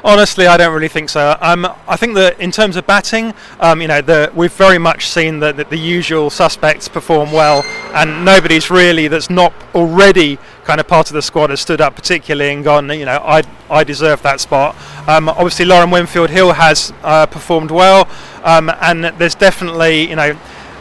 Honestly, 0.03 0.47
I 0.47 0.57
don't 0.57 0.73
really 0.73 0.87
think 0.87 1.09
so. 1.09 1.37
Um, 1.41 1.67
I 1.87 1.97
think 1.97 2.15
that 2.15 2.39
in 2.39 2.51
terms 2.51 2.75
of 2.75 2.85
batting, 2.85 3.33
um, 3.59 3.81
you 3.81 3.87
know, 3.87 4.01
the, 4.01 4.31
we've 4.35 4.53
very 4.53 4.77
much 4.77 5.07
seen 5.09 5.39
that, 5.39 5.57
that 5.57 5.69
the 5.69 5.77
usual 5.77 6.29
suspects 6.29 6.87
perform 6.87 7.31
well, 7.31 7.63
and 7.93 8.23
nobody's 8.23 8.69
really 8.69 9.07
that's 9.07 9.29
not 9.29 9.53
already 9.73 10.37
kind 10.65 10.79
of 10.79 10.87
part 10.87 11.07
of 11.07 11.13
the 11.13 11.21
squad 11.21 11.49
has 11.49 11.61
stood 11.61 11.81
up 11.81 11.95
particularly 11.95 12.53
and 12.53 12.63
gone, 12.63 12.89
you 12.89 13.05
know, 13.05 13.17
I 13.23 13.43
I 13.69 13.83
deserve 13.83 14.21
that 14.23 14.39
spot. 14.39 14.75
Um, 15.07 15.29
obviously, 15.29 15.65
Lauren 15.65 15.91
Winfield 15.91 16.29
Hill 16.29 16.53
has 16.53 16.93
uh, 17.03 17.25
performed 17.25 17.71
well, 17.71 18.07
um, 18.43 18.71
and 18.81 19.05
there's 19.05 19.35
definitely, 19.35 20.09
you 20.09 20.15
know 20.15 20.37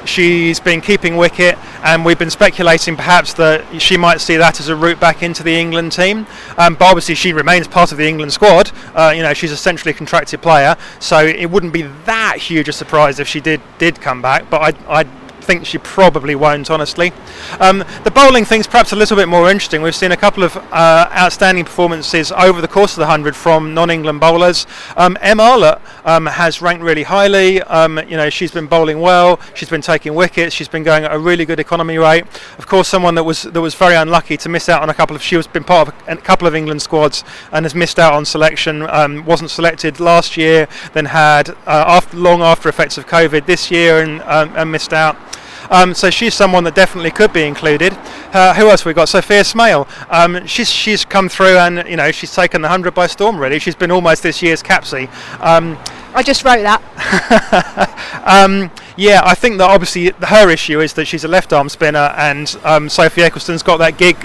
She's 0.07 0.61
been 0.61 0.81
keeping 0.81 1.17
wicket, 1.17 1.59
and 1.83 2.05
we've 2.05 2.19
been 2.19 2.31
speculating 2.31 2.97
perhaps 2.97 3.35
that 3.35 3.81
she 3.81 3.97
might 3.97 4.21
see 4.21 4.37
that 4.37 4.61
as 4.61 4.69
a 4.69 4.77
route 4.77 5.01
back 5.01 5.23
into 5.23 5.43
the 5.43 5.55
England 5.55 5.93
team. 5.93 6.27
Um, 6.57 6.75
but 6.75 6.87
obviously, 6.87 7.15
she 7.15 7.33
remains 7.33 7.69
part 7.69 7.93
of 7.93 7.99
the 7.99 8.09
England 8.09 8.33
squad. 8.33 8.71
Uh, 8.95 9.13
you 9.15 9.23
know, 9.23 9.35
she's 9.35 9.53
a 9.53 9.57
centrally 9.57 9.93
contracted 9.93 10.41
player, 10.43 10.77
so 10.99 11.25
it 11.25 11.51
wouldn't 11.51 11.73
be 11.73 11.83
that 11.83 12.37
huge 12.39 12.69
a 12.69 12.73
surprise 12.73 13.19
if 13.19 13.29
she 13.29 13.41
did 13.41 13.61
did 13.79 14.01
come 14.01 14.23
back. 14.23 14.49
But 14.49 14.77
I, 14.89 15.01
I 15.01 15.05
think 15.47 15.65
she 15.65 15.79
probably 15.79 16.35
won't, 16.35 16.71
honestly. 16.71 17.13
Um, 17.61 17.85
the 18.05 18.11
bowling 18.11 18.45
thing's 18.45 18.67
perhaps 18.67 18.93
a 18.93 18.97
little 18.97 19.17
bit 19.17 19.29
more 19.29 19.51
interesting. 19.51 19.81
We've 19.81 19.95
seen 19.95 20.13
a 20.13 20.17
couple 20.17 20.43
of 20.43 20.57
uh, 20.57 21.09
outstanding 21.13 21.65
performances 21.65 22.33
over 22.33 22.61
the 22.61 22.69
course 22.69 22.93
of 22.93 22.97
the 22.97 23.07
100 23.07 23.37
from 23.37 23.73
non-England 23.73 24.21
bowlers. 24.21 24.67
Um, 24.97 25.17
Em 25.21 25.41
Arlott 25.41 25.81
um, 26.05 26.27
has 26.27 26.61
ranked 26.61 26.83
really 26.83 27.05
highly. 27.05 27.63
Um, 27.63 27.99
you 28.09 28.17
know, 28.17 28.29
she's 28.29 28.51
been 28.51 28.67
bowling 28.67 29.01
well. 29.01 29.39
She's 29.55 29.71
been 29.71 29.81
taking 29.81 30.15
wickets. 30.15 30.55
She's 30.55 30.69
been 30.69 30.83
going 30.83 31.05
at 31.05 31.13
a 31.13 31.19
really 31.19 31.45
good 31.45 31.61
economy 31.61 31.97
rate. 31.97 32.25
Of 32.59 32.67
course, 32.67 32.89
someone 32.89 33.15
that 33.15 33.25
was 33.25 33.45
that 33.45 33.61
was 33.61 33.75
very 33.75 33.95
unlucky 33.95 34.37
to 34.39 34.49
miss 34.49 34.69
out 34.69 34.83
on 34.83 34.91
a 34.91 34.95
couple 34.95 35.15
of. 35.15 35.23
She 35.23 35.37
has 35.37 35.47
been 35.47 35.65
part 35.65 35.89
of 35.89 35.95
a 36.09 36.17
couple 36.17 36.49
of 36.49 36.55
England 36.55 36.83
squads 36.83 37.23
and 37.53 37.65
has 37.65 37.75
missed 37.75 37.99
out 37.99 38.13
on 38.13 38.25
selection. 38.25 38.83
Um, 38.89 39.25
wasn't 39.25 39.51
selected 39.51 40.01
last 40.01 40.37
year. 40.37 40.67
Then 40.93 41.07
had 41.07 41.51
uh, 41.51 41.55
after 41.67 42.17
long 42.17 42.43
after 42.43 42.69
effects 42.69 42.99
of 42.99 43.07
COVID 43.07 43.47
this 43.47 43.71
year 43.71 44.03
and, 44.03 44.23
um, 44.23 44.53
and 44.57 44.73
missed 44.73 44.93
out. 44.93 45.17
Um, 45.71 45.95
so 45.95 46.11
she's 46.11 46.35
someone 46.35 46.65
that 46.65 46.75
definitely 46.75 47.11
could 47.11 47.33
be 47.33 47.45
included. 47.45 47.93
Uh, 48.33 48.55
who 48.55 48.69
else 48.69 48.85
we 48.85 48.93
got? 48.93 49.09
Sophia 49.09 49.45
Smale. 49.45 49.89
Um, 50.11 50.47
she's 50.47 50.71
she's 50.71 51.05
come 51.05 51.29
through 51.29 51.59
and 51.59 51.89
you 51.89 51.97
know 51.97 52.11
she's 52.13 52.35
taken 52.35 52.63
the 52.63 52.69
hundred 52.69 52.95
by 52.95 53.07
storm. 53.07 53.39
Really, 53.39 53.59
she's 53.59 53.75
been 53.75 53.91
almost 53.91 54.23
this 54.23 54.43
year's 54.43 54.63
Capsey. 54.63 55.09
Um, 55.41 55.79
I 56.15 56.23
just 56.23 56.45
wrote 56.45 56.63
that. 56.63 56.83
yeah, 58.97 59.21
I 59.25 59.35
think 59.35 59.59
that 59.59 59.69
obviously 59.69 60.13
her 60.23 60.51
issue 60.51 60.81
is 60.81 60.95
that 60.95 61.05
she's 61.07 61.25
a 61.25 61.29
left 61.29 61.53
arm 61.53 61.69
spinner, 61.69 62.15
and 62.17 62.57
um, 62.65 62.89
Sophie 62.89 63.23
Ecclestone's 63.23 63.63
got 63.63 63.77
that 63.79 63.99
gig 63.99 64.17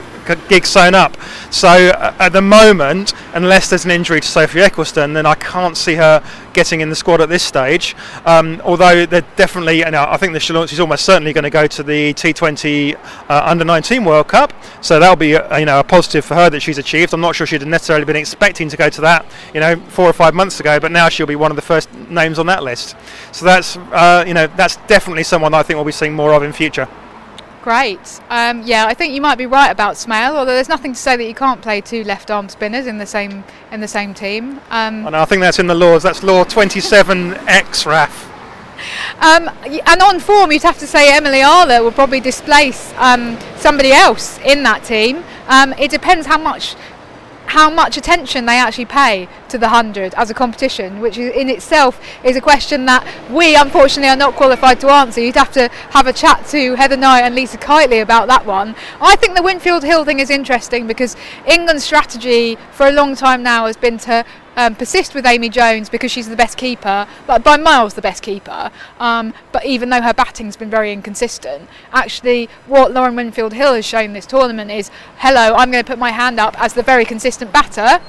gig 0.48 0.66
sewn 0.66 0.96
up. 0.96 1.18
So 1.50 1.68
uh, 1.68 2.14
at 2.20 2.30
the 2.30 2.42
moment, 2.42 3.14
unless 3.34 3.70
there's 3.70 3.86
an 3.86 3.92
injury 3.92 4.22
to 4.22 4.28
Sophie 4.28 4.60
Ecclestone, 4.60 5.14
then 5.14 5.26
I 5.26 5.36
can't 5.36 5.76
see 5.76 5.96
her 5.96 6.24
getting 6.54 6.82
in 6.82 6.90
the 6.90 6.96
squad 6.96 7.22
at 7.22 7.30
this 7.30 7.44
stage. 7.44 7.96
Um, 8.26 8.62
although 8.64 9.06
they're 9.06 9.26
definitely, 9.36 9.80
know, 9.80 10.06
I 10.08 10.18
think 10.18 10.34
that 10.34 10.42
she's 10.42 10.80
almost 10.80 11.06
certainly 11.06 11.34
going 11.34 11.44
to 11.44 11.50
go 11.50 11.68
to 11.68 11.84
the 11.84 12.14
T20 12.14 12.96
uh, 13.30 13.44
Under 13.46 13.66
19 13.66 14.04
World 14.06 14.28
Cup. 14.28 14.54
So 14.82 15.00
that'll 15.00 15.16
be, 15.16 15.34
a, 15.34 15.60
you 15.60 15.66
know, 15.66 15.80
a 15.80 15.84
positive 15.84 16.26
for 16.26 16.36
her 16.36 16.50
that 16.50 16.62
she's 16.62 16.78
achieved. 16.78 17.14
I'm 17.14 17.22
not 17.22 17.36
sure 17.36 17.48
she'd 17.48 17.66
necessarily 17.66 18.06
been 18.06 18.16
expecting 18.16 18.70
to 18.70 18.78
go 18.78 18.90
to 18.90 19.02
that, 19.02 19.26
you 19.54 19.60
know, 19.60 19.76
four 19.76 20.06
or 20.06 20.14
five 20.14 20.34
months 20.34 20.60
ago, 20.60 20.80
but 20.80 20.92
now 20.92 21.10
she'll 21.10 21.28
be 21.28 21.36
one 21.36 21.52
of 21.52 21.56
the 21.56 21.62
first 21.62 21.92
names 22.10 22.40
on 22.40 22.46
that 22.48 22.64
list. 22.64 22.96
So 23.32 23.46
that's, 23.46 23.78
uh, 23.78 24.24
you 24.28 24.34
know, 24.34 24.48
that's 24.62 24.76
definitely 24.88 25.24
someone 25.24 25.56
I 25.56 25.64
think 25.64 25.78
we'll 25.78 25.86
be 25.86 25.92
seeing 25.92 26.14
more 26.14 26.34
of 26.34 26.44
in 26.44 26.54
future. 26.54 26.88
Great. 27.64 28.20
Um, 28.30 28.62
yeah, 28.64 28.86
I 28.86 28.94
think 28.94 29.14
you 29.14 29.22
might 29.22 29.38
be 29.38 29.46
right 29.48 29.70
about 29.70 29.98
Smale. 29.98 30.36
Although 30.36 30.54
there's 30.54 30.70
nothing 30.70 30.94
to 30.94 31.00
say 31.00 31.16
that 31.16 31.26
you 31.26 31.34
can't 31.34 31.62
play 31.62 31.82
two 31.82 32.04
left-arm 32.04 32.48
spinners 32.50 32.86
in 32.86 32.98
the 32.98 33.06
same 33.06 33.44
in 33.72 33.82
the 33.82 33.88
same 33.88 34.14
team. 34.14 34.60
Um, 34.70 35.08
I, 35.08 35.22
I 35.22 35.26
think 35.26 35.42
that's 35.42 35.60
in 35.60 35.68
the 35.68 35.76
laws. 35.76 36.04
That's 36.04 36.22
law 36.24 36.44
27X, 36.44 37.86
Raf. 37.86 38.28
Um, 39.20 39.50
and 39.64 40.02
on 40.02 40.20
form, 40.20 40.52
you'd 40.52 40.64
have 40.64 40.80
to 40.80 40.88
say 40.88 41.16
Emily 41.16 41.44
Arlott 41.44 41.84
will 41.84 41.92
probably 41.92 42.20
displace 42.20 42.94
um, 42.98 43.38
somebody 43.58 43.92
else 43.92 44.40
in 44.40 44.64
that 44.64 44.84
team. 44.84 45.24
Um, 45.48 45.74
it 45.74 45.92
depends 45.92 46.26
how 46.26 46.40
much 46.40 46.76
how 47.52 47.70
much 47.70 47.98
attention 47.98 48.46
they 48.46 48.58
actually 48.58 48.86
pay 48.86 49.28
to 49.50 49.58
the 49.58 49.68
100 49.68 50.14
as 50.14 50.30
a 50.30 50.34
competition, 50.34 51.02
which 51.02 51.18
in 51.18 51.50
itself 51.50 52.00
is 52.24 52.38
a 52.38 52.42
question 52.42 52.86
that 52.86 53.06
we 53.30 53.58
unfortunately 53.58 54.08
are 54.08 54.16
not 54.16 54.36
qualified 54.36 54.80
to 54.80 54.88
answer. 54.88 55.20
You'd 55.20 55.36
have 55.36 55.52
to 55.52 55.68
have 55.90 56.08
a 56.08 56.14
chat 56.14 56.46
to 56.48 56.76
Heather 56.76 56.96
Knight 56.96 57.24
and 57.24 57.36
Lisa 57.36 57.58
Keightley 57.58 58.02
about 58.02 58.30
that 58.30 58.46
one. 58.46 58.74
I 59.02 59.18
think 59.18 59.36
the 59.36 59.44
Winfield 59.44 59.84
Hill 59.84 60.06
thing 60.06 60.22
is 60.22 60.30
interesting 60.30 60.88
because 60.88 61.18
England's 61.46 61.84
strategy 61.84 62.58
for 62.72 62.88
a 62.88 62.92
long 62.92 63.18
time 63.18 63.44
now 63.44 63.66
has 63.66 63.76
been 63.76 63.98
to 63.98 64.24
um, 64.56 64.76
persist 64.76 65.14
with 65.14 65.26
Amy 65.26 65.50
Jones 65.50 65.90
because 65.90 66.12
she's 66.12 66.30
the 66.30 66.36
best 66.36 66.58
keeper, 66.58 67.08
like 67.28 67.44
by 67.44 67.58
miles 67.58 67.94
the 67.94 68.02
best 68.02 68.22
keeper. 68.24 68.72
Um, 69.00 69.34
but 69.52 69.66
even 69.66 69.90
though 69.90 70.02
her 70.02 70.14
batting's 70.14 70.56
been 70.56 70.70
very 70.70 70.92
inconsistent, 70.92 71.70
actually 71.92 72.50
what 72.68 72.92
Lauren 72.92 73.16
Winfield 73.16 73.54
Hill 73.54 73.74
has 73.74 73.86
shown 73.86 74.14
this 74.14 74.26
tournament 74.26 74.72
is, 74.72 74.90
hello, 75.18 75.56
I'm 75.56 75.72
going 75.72 75.84
to 75.84 75.90
put 75.90 76.00
my 76.00 76.12
hand 76.12 76.40
up 76.40 76.60
as 76.62 76.74
the 76.74 76.84
very 76.84 77.06
consistent 77.06 77.52
batter, 77.52 78.04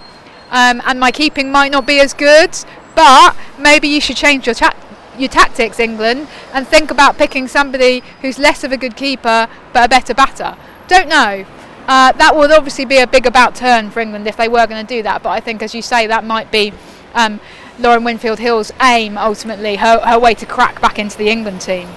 um, 0.50 0.82
and 0.84 1.00
my 1.00 1.10
keeping 1.10 1.50
might 1.50 1.72
not 1.72 1.86
be 1.86 2.00
as 2.00 2.12
good, 2.12 2.56
but 2.94 3.36
maybe 3.58 3.88
you 3.88 4.00
should 4.00 4.16
change 4.16 4.46
your 4.46 4.54
ta- 4.54 4.76
your 5.18 5.28
tactics, 5.28 5.78
England, 5.78 6.26
and 6.52 6.66
think 6.66 6.90
about 6.90 7.18
picking 7.18 7.46
somebody 7.46 8.02
who's 8.22 8.38
less 8.38 8.64
of 8.64 8.72
a 8.72 8.76
good 8.76 8.96
keeper 8.96 9.46
but 9.72 9.84
a 9.84 9.88
better 9.88 10.14
batter. 10.14 10.56
Don't 10.88 11.08
know. 11.08 11.44
Uh, 11.86 12.12
that 12.12 12.34
would 12.36 12.50
obviously 12.50 12.84
be 12.84 12.98
a 12.98 13.06
big 13.06 13.26
about 13.26 13.54
turn 13.54 13.90
for 13.90 14.00
England 14.00 14.26
if 14.26 14.36
they 14.36 14.48
were 14.48 14.66
going 14.66 14.84
to 14.84 14.94
do 14.96 15.02
that. 15.02 15.22
But 15.22 15.30
I 15.30 15.40
think, 15.40 15.62
as 15.62 15.74
you 15.74 15.82
say, 15.82 16.06
that 16.06 16.24
might 16.24 16.50
be 16.50 16.72
um, 17.14 17.40
Lauren 17.78 18.04
Winfield 18.04 18.38
Hill's 18.38 18.70
aim 18.80 19.18
ultimately, 19.18 19.76
her, 19.76 19.98
her 20.00 20.18
way 20.18 20.34
to 20.34 20.46
crack 20.46 20.80
back 20.80 20.98
into 20.98 21.18
the 21.18 21.28
England 21.28 21.60
team. 21.60 21.88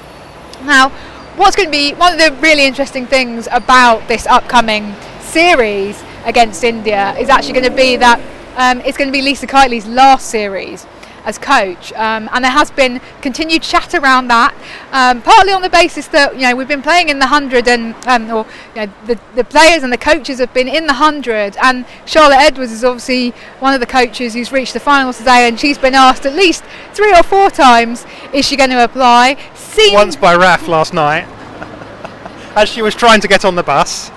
Now, 0.63 0.89
what's 1.35 1.55
going 1.55 1.67
to 1.67 1.71
be 1.71 1.93
one 1.93 2.13
of 2.13 2.19
the 2.19 2.31
really 2.41 2.65
interesting 2.65 3.05
things 3.05 3.47
about 3.51 4.07
this 4.07 4.25
upcoming 4.25 4.95
series 5.19 6.03
against 6.25 6.63
India 6.63 7.15
is 7.17 7.29
actually 7.29 7.53
going 7.53 7.69
to 7.69 7.75
be 7.75 7.97
that 7.97 8.19
um, 8.57 8.81
it's 8.81 8.97
going 8.97 9.09
to 9.09 9.11
be 9.11 9.21
Lisa 9.21 9.45
Keightley's 9.45 9.85
last 9.85 10.29
series 10.29 10.85
as 11.25 11.37
coach. 11.37 11.91
Um, 11.93 12.29
and 12.31 12.43
there 12.43 12.51
has 12.51 12.71
been 12.71 13.01
continued 13.21 13.63
chat 13.63 13.93
around 13.93 14.27
that, 14.29 14.55
um, 14.91 15.21
partly 15.21 15.51
on 15.51 15.61
the 15.61 15.69
basis 15.69 16.07
that 16.09 16.35
you 16.35 16.43
know 16.43 16.55
we've 16.55 16.67
been 16.67 16.81
playing 16.81 17.09
in 17.09 17.19
the 17.19 17.27
hundred, 17.27 17.67
and 17.67 17.95
um, 18.07 18.29
or 18.31 18.45
you 18.75 18.85
know, 18.85 18.93
the 19.07 19.19
the 19.35 19.43
players 19.43 19.83
and 19.83 19.91
the 19.91 19.97
coaches 19.97 20.39
have 20.39 20.53
been 20.53 20.67
in 20.67 20.87
the 20.87 20.93
hundred, 20.93 21.57
and 21.61 21.85
Charlotte 22.05 22.39
Edwards 22.39 22.71
is 22.71 22.83
obviously 22.83 23.31
one 23.59 23.73
of 23.73 23.79
the 23.79 23.85
coaches 23.85 24.33
who's 24.33 24.51
reached 24.51 24.73
the 24.73 24.79
finals 24.79 25.17
today, 25.17 25.47
and 25.47 25.59
she's 25.59 25.77
been 25.77 25.95
asked 25.95 26.25
at 26.25 26.33
least 26.33 26.63
three 26.93 27.13
or 27.13 27.23
four 27.23 27.49
times 27.49 28.05
is 28.31 28.45
she 28.45 28.55
going 28.55 28.69
to 28.69 28.83
apply. 28.83 29.37
Seen 29.55 29.93
Once 29.93 30.15
by 30.15 30.35
Raf 30.35 30.67
last 30.67 30.93
night, 30.93 31.25
as 32.55 32.69
she 32.69 32.81
was 32.81 32.95
trying 32.95 33.19
to 33.21 33.27
get 33.27 33.43
on 33.43 33.55
the 33.55 33.63
bus. 33.63 34.11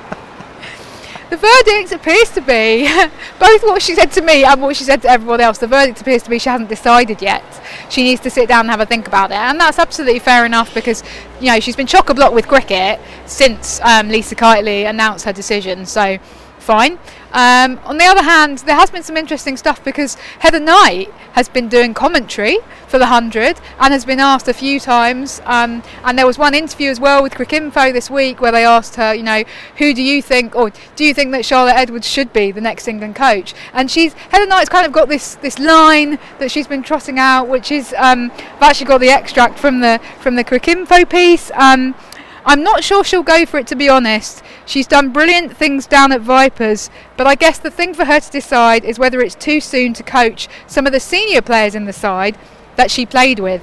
The 1.31 1.37
verdict 1.37 1.93
appears 1.93 2.31
to 2.31 2.41
be 2.41 2.89
both 3.39 3.63
what 3.63 3.83
she 3.83 3.95
said 3.95 4.11
to 4.13 4.23
me 4.23 4.45
and 4.45 4.63
what 4.63 4.77
she 4.77 4.85
said 4.85 5.03
to 5.03 5.11
everyone 5.11 5.43
else. 5.43 5.59
The 5.59 5.67
verdict 5.67 6.01
appears 6.01 6.23
to 6.23 6.31
be 6.31 6.39
she 6.39 6.49
hasn't 6.49 6.71
decided 6.71 7.21
yet. 7.21 7.45
She 7.91 8.03
needs 8.03 8.23
to 8.23 8.31
sit 8.31 8.49
down 8.49 8.61
and 8.61 8.71
have 8.71 8.81
a 8.81 8.87
think 8.87 9.07
about 9.07 9.31
it, 9.31 9.37
and 9.37 9.61
that's 9.61 9.79
absolutely 9.79 10.21
fair 10.21 10.47
enough 10.47 10.73
because 10.73 11.03
you 11.39 11.53
know 11.53 11.61
she's 11.61 11.77
been 11.77 11.87
chock 11.87 12.09
a 12.09 12.15
block 12.15 12.33
with 12.33 12.49
cricket 12.49 12.99
since 13.27 13.79
um, 13.83 14.09
Lisa 14.09 14.35
Keightley 14.35 14.89
announced 14.89 15.27
her 15.27 15.33
decision. 15.33 15.85
So 15.85 16.19
fine. 16.69 16.99
Um, 17.33 17.81
on 17.85 17.97
the 17.97 18.05
other 18.05 18.23
hand, 18.23 18.59
there 18.69 18.75
has 18.77 18.91
been 18.91 19.03
some 19.03 19.17
interesting 19.17 19.57
stuff 19.57 19.83
because 19.83 20.17
Heather 20.41 20.61
Knight 20.61 21.11
has 21.33 21.49
been 21.49 21.67
doing 21.67 21.95
commentary 21.95 22.59
for 22.89 22.99
the 22.99 23.07
100 23.07 23.59
and 23.81 23.93
has 23.95 24.05
been 24.05 24.21
asked 24.21 24.49
a 24.49 24.53
few 24.53 24.79
times. 24.79 25.41
Um, 25.47 25.83
and 26.05 26.19
there 26.19 26.27
was 26.27 26.37
one 26.37 26.53
interview 26.53 26.91
as 26.91 27.01
well 27.01 27.23
with 27.23 27.33
Cricinfo 27.33 27.91
this 27.91 28.11
week 28.11 28.43
where 28.43 28.53
they 28.53 28.67
asked 28.67 28.97
her, 28.97 29.15
you 29.15 29.23
know, 29.23 29.45
who 29.79 29.95
do 29.95 30.03
you 30.03 30.21
think, 30.21 30.55
or 30.55 30.71
do 30.95 31.05
you 31.07 31.15
think 31.15 31.33
that 31.33 31.47
Charlotte 31.47 31.77
Edwards 31.77 32.07
should 32.07 32.35
be 32.35 32.53
the 32.53 32.61
next 32.61 32.87
England 32.87 33.17
coach? 33.17 33.55
And 33.73 33.91
she's 33.91 34.13
Heather 34.33 34.47
Knight's 34.47 34.69
kind 34.69 34.85
of 34.85 34.93
got 34.93 35.09
this 35.09 35.37
this 35.37 35.59
line 35.59 36.19
that 36.39 36.51
she's 36.51 36.67
been 36.67 36.83
trotting 36.83 37.19
out, 37.19 37.49
which 37.49 37.73
is 37.73 37.95
um, 37.97 38.31
I've 38.57 38.69
actually 38.71 38.89
got 38.89 38.99
the 38.99 39.09
extract 39.09 39.59
from 39.59 39.81
the 39.81 40.01
from 40.21 40.35
the 40.35 40.45
Cricinfo 40.45 41.09
piece. 41.09 41.51
Um, 41.55 41.95
I'm 42.49 42.63
not 42.63 42.83
sure 42.83 43.05
she'll 43.05 43.23
go 43.23 43.45
for 43.45 43.59
it 43.59 43.67
to 43.67 43.77
be 43.77 43.91
honest. 43.91 44.43
She's 44.65 44.87
done 44.87 45.13
brilliant 45.13 45.55
things 45.55 45.87
down 45.87 46.13
at 46.13 46.23
Vipers, 46.23 46.89
but 47.19 47.27
I 47.27 47.35
guess 47.35 47.59
the 47.59 47.71
thing 47.71 47.93
for 47.93 48.07
her 48.07 48.21
to 48.21 48.31
decide 48.31 48.87
is 48.87 48.99
whether 48.99 49.21
it's 49.21 49.35
too 49.35 49.61
soon 49.61 49.93
to 49.93 50.03
coach 50.03 50.49
some 50.67 50.87
of 50.87 50.93
the 50.93 50.99
senior 50.99 51.43
players 51.43 51.75
in 51.75 51.85
the 51.85 51.93
side 51.93 52.39
that 52.77 52.91
she 52.91 53.05
played 53.05 53.39
with. 53.39 53.63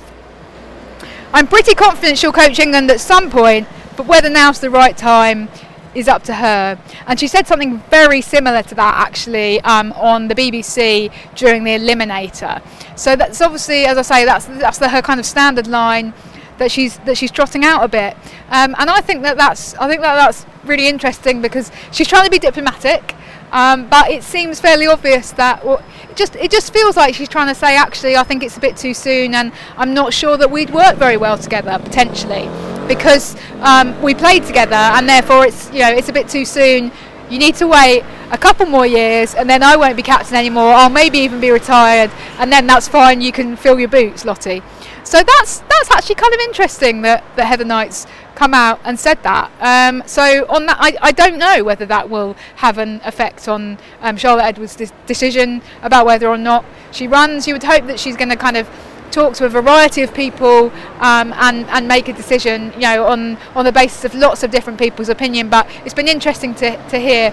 I'm 1.33 1.47
pretty 1.47 1.73
confident 1.73 2.19
she'll 2.19 2.31
coach 2.31 2.59
England 2.59 2.91
at 2.91 2.99
some 2.99 3.31
point, 3.31 3.67
but 3.97 4.05
whether 4.05 4.29
now's 4.29 4.59
the 4.59 4.69
right 4.69 4.95
time 4.95 5.49
is 5.95 6.07
up 6.07 6.21
to 6.25 6.35
her. 6.35 6.77
And 7.07 7.19
she 7.19 7.27
said 7.27 7.47
something 7.47 7.79
very 7.89 8.21
similar 8.21 8.61
to 8.61 8.75
that 8.75 9.07
actually 9.07 9.61
um, 9.61 9.93
on 9.93 10.27
the 10.27 10.35
BBC 10.35 11.11
during 11.33 11.63
the 11.63 11.71
Eliminator. 11.71 12.61
So 12.95 13.15
that's 13.15 13.41
obviously, 13.41 13.87
as 13.87 13.97
I 13.97 14.03
say, 14.03 14.25
that's 14.25 14.45
that's 14.45 14.77
the, 14.77 14.89
her 14.89 15.01
kind 15.01 15.19
of 15.19 15.25
standard 15.25 15.65
line 15.65 16.13
that 16.57 16.71
she's 16.71 16.97
that 16.99 17.17
she's 17.17 17.31
trotting 17.31 17.63
out 17.63 17.83
a 17.83 17.87
bit. 17.87 18.15
Um, 18.49 18.75
and 18.77 18.89
I 18.89 19.01
think 19.01 19.23
that 19.23 19.37
that's 19.37 19.75
I 19.75 19.87
think 19.87 20.01
that 20.01 20.15
that's 20.15 20.45
really 20.63 20.87
interesting 20.87 21.41
because 21.41 21.71
she's 21.91 22.07
trying 22.07 22.25
to 22.25 22.31
be 22.31 22.39
diplomatic. 22.39 23.15
Um, 23.51 23.87
but 23.87 24.09
it 24.09 24.23
seems 24.23 24.59
fairly 24.59 24.87
obvious 24.87 25.31
that 25.33 25.63
well, 25.63 25.81
it 26.09 26.15
just 26.15 26.35
it 26.35 26.51
just 26.51 26.73
feels 26.73 26.97
like 26.97 27.15
she's 27.15 27.29
trying 27.29 27.47
to 27.47 27.55
say 27.55 27.75
actually 27.75 28.17
I 28.17 28.23
think 28.23 28.43
it's 28.43 28.57
a 28.57 28.59
bit 28.59 28.75
too 28.75 28.93
soon 28.93 29.35
and 29.35 29.53
I'm 29.77 29.93
not 29.93 30.13
sure 30.13 30.35
that 30.37 30.49
we'd 30.49 30.71
work 30.71 30.97
very 30.97 31.17
well 31.17 31.37
together 31.37 31.79
potentially 31.81 32.49
because 32.87 33.35
um, 33.61 33.99
we 34.01 34.13
played 34.13 34.43
together 34.45 34.75
and 34.75 35.07
therefore 35.07 35.45
it's 35.45 35.71
you 35.71 35.79
know 35.79 35.89
it's 35.89 36.09
a 36.09 36.13
bit 36.13 36.27
too 36.27 36.45
soon. 36.45 36.91
You 37.29 37.39
need 37.39 37.55
to 37.55 37.67
wait 37.67 38.03
a 38.31 38.37
couple 38.37 38.65
more 38.65 38.85
years 38.85 39.33
and 39.33 39.49
then 39.49 39.63
I 39.63 39.75
won't 39.75 39.95
be 39.95 40.03
captain 40.03 40.35
anymore. 40.35 40.73
I'll 40.73 40.89
maybe 40.89 41.19
even 41.19 41.39
be 41.39 41.51
retired 41.51 42.11
and 42.37 42.51
then 42.51 42.67
that's 42.67 42.87
fine. 42.87 43.21
You 43.21 43.31
can 43.31 43.55
fill 43.55 43.79
your 43.79 43.89
boots, 43.89 44.25
Lottie. 44.25 44.61
So 45.05 45.21
that's 45.21 45.59
that's 45.59 45.91
actually 45.91 46.15
kind 46.15 46.33
of 46.33 46.39
interesting 46.39 47.03
that, 47.03 47.23
that 47.35 47.45
Heather 47.45 47.63
Knight's 47.63 48.07
come 48.33 48.55
out 48.55 48.79
and 48.83 48.99
said 48.99 49.21
that. 49.21 49.51
Um, 49.59 50.01
so 50.07 50.47
on 50.49 50.65
that, 50.65 50.77
I, 50.79 50.97
I 50.99 51.11
don't 51.11 51.37
know 51.37 51.63
whether 51.63 51.85
that 51.85 52.09
will 52.09 52.35
have 52.55 52.79
an 52.79 53.01
effect 53.05 53.47
on 53.47 53.77
um, 54.01 54.17
Charlotte 54.17 54.45
Edwards' 54.45 54.75
de- 54.75 54.91
decision 55.05 55.61
about 55.83 56.07
whether 56.07 56.27
or 56.27 56.39
not 56.39 56.65
she 56.91 57.07
runs. 57.07 57.47
You 57.47 57.53
would 57.53 57.63
hope 57.63 57.85
that 57.85 57.99
she's 57.99 58.17
going 58.17 58.29
to 58.29 58.35
kind 58.35 58.57
of 58.57 58.67
talk 59.11 59.35
to 59.35 59.45
a 59.45 59.49
variety 59.49 60.01
of 60.01 60.11
people 60.11 60.71
um, 60.99 61.33
and 61.33 61.67
and 61.67 61.87
make 61.87 62.07
a 62.07 62.13
decision, 62.13 62.73
you 62.73 62.81
know, 62.81 63.05
on 63.05 63.37
on 63.53 63.63
the 63.63 63.71
basis 63.71 64.05
of 64.05 64.15
lots 64.15 64.41
of 64.41 64.49
different 64.49 64.79
people's 64.79 65.09
opinion. 65.09 65.49
But 65.49 65.69
it's 65.85 65.93
been 65.93 66.07
interesting 66.07 66.55
to 66.55 66.77
to 66.89 66.97
hear 66.97 67.29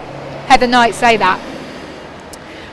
Heather 0.47 0.67
Knight 0.67 0.95
say 0.95 1.17
that. 1.17 1.41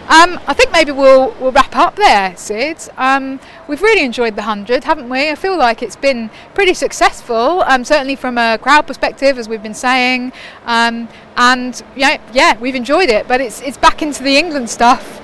Um, 0.10 0.40
I 0.48 0.56
think 0.56 0.72
maybe 0.72 0.92
we'll 0.92 1.36
we'll 1.40 1.52
wrap 1.52 1.76
up 1.76 1.96
there, 1.96 2.36
Sid. 2.36 2.90
Um, 2.98 3.40
we've 3.68 3.82
really 3.84 4.04
enjoyed 4.04 4.36
the 4.36 4.42
hundred, 4.42 4.84
haven't 4.84 5.08
we? 5.08 5.30
I 5.30 5.36
feel 5.36 5.56
like 5.56 5.84
it's 5.84 5.96
been 5.96 6.32
pretty 6.56 6.74
successful, 6.74 7.62
um, 7.68 7.86
certainly 7.86 8.16
from 8.16 8.40
a 8.40 8.58
crowd 8.58 8.88
perspective, 8.88 9.38
as 9.38 9.48
we've 9.48 9.62
been 9.62 9.76
saying. 9.76 10.34
Um, 10.66 11.10
and 11.38 11.80
yeah, 11.96 12.20
yeah, 12.34 12.58
we've 12.58 12.74
enjoyed 12.74 13.10
it. 13.10 13.28
But 13.28 13.40
it's 13.40 13.62
it's 13.62 13.78
back 13.78 14.02
into 14.02 14.24
the 14.24 14.36
England 14.36 14.72
stuff 14.72 15.22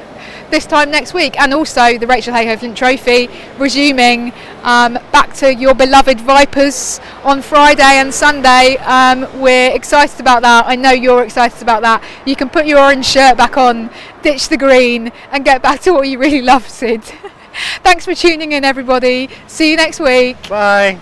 this 0.56 0.66
time 0.66 0.90
next 0.90 1.14
week, 1.14 1.38
and 1.38 1.54
also 1.54 1.98
the 1.98 2.08
Rachel 2.08 2.34
Heyhoe 2.34 2.56
Flint 2.56 2.78
Trophy 2.78 3.28
resuming 3.58 4.32
um, 4.64 4.94
back 5.12 5.34
to 5.34 5.54
your 5.54 5.74
beloved 5.74 6.22
Vipers 6.22 7.02
on 7.26 7.42
Friday 7.42 8.00
and 8.00 8.14
Sunday. 8.14 8.78
Um, 8.78 9.28
we're 9.42 9.76
excited 9.76 10.22
about 10.22 10.44
that. 10.44 10.64
I 10.66 10.78
know 10.78 10.92
you're 10.92 11.26
excited 11.26 11.62
about 11.62 11.82
that. 11.82 12.02
You 12.26 12.38
can 12.38 12.48
put 12.48 12.68
your 12.68 12.80
orange 12.80 13.06
shirt 13.06 13.36
back 13.36 13.58
on, 13.58 13.90
ditch 14.22 14.48
the 14.48 14.56
green, 14.56 15.12
and 15.34 15.44
get 15.44 15.62
back 15.62 15.82
to 15.82 15.92
what 15.92 16.08
you 16.08 16.18
really 16.20 16.42
love, 16.54 16.66
Sid. 16.70 17.04
Thanks 17.84 18.06
for 18.06 18.16
tuning 18.16 18.54
in, 18.54 18.64
everybody. 18.64 19.30
See 19.48 19.72
you 19.72 19.76
next 19.76 20.00
week. 20.00 20.48
Bye. 20.48 20.98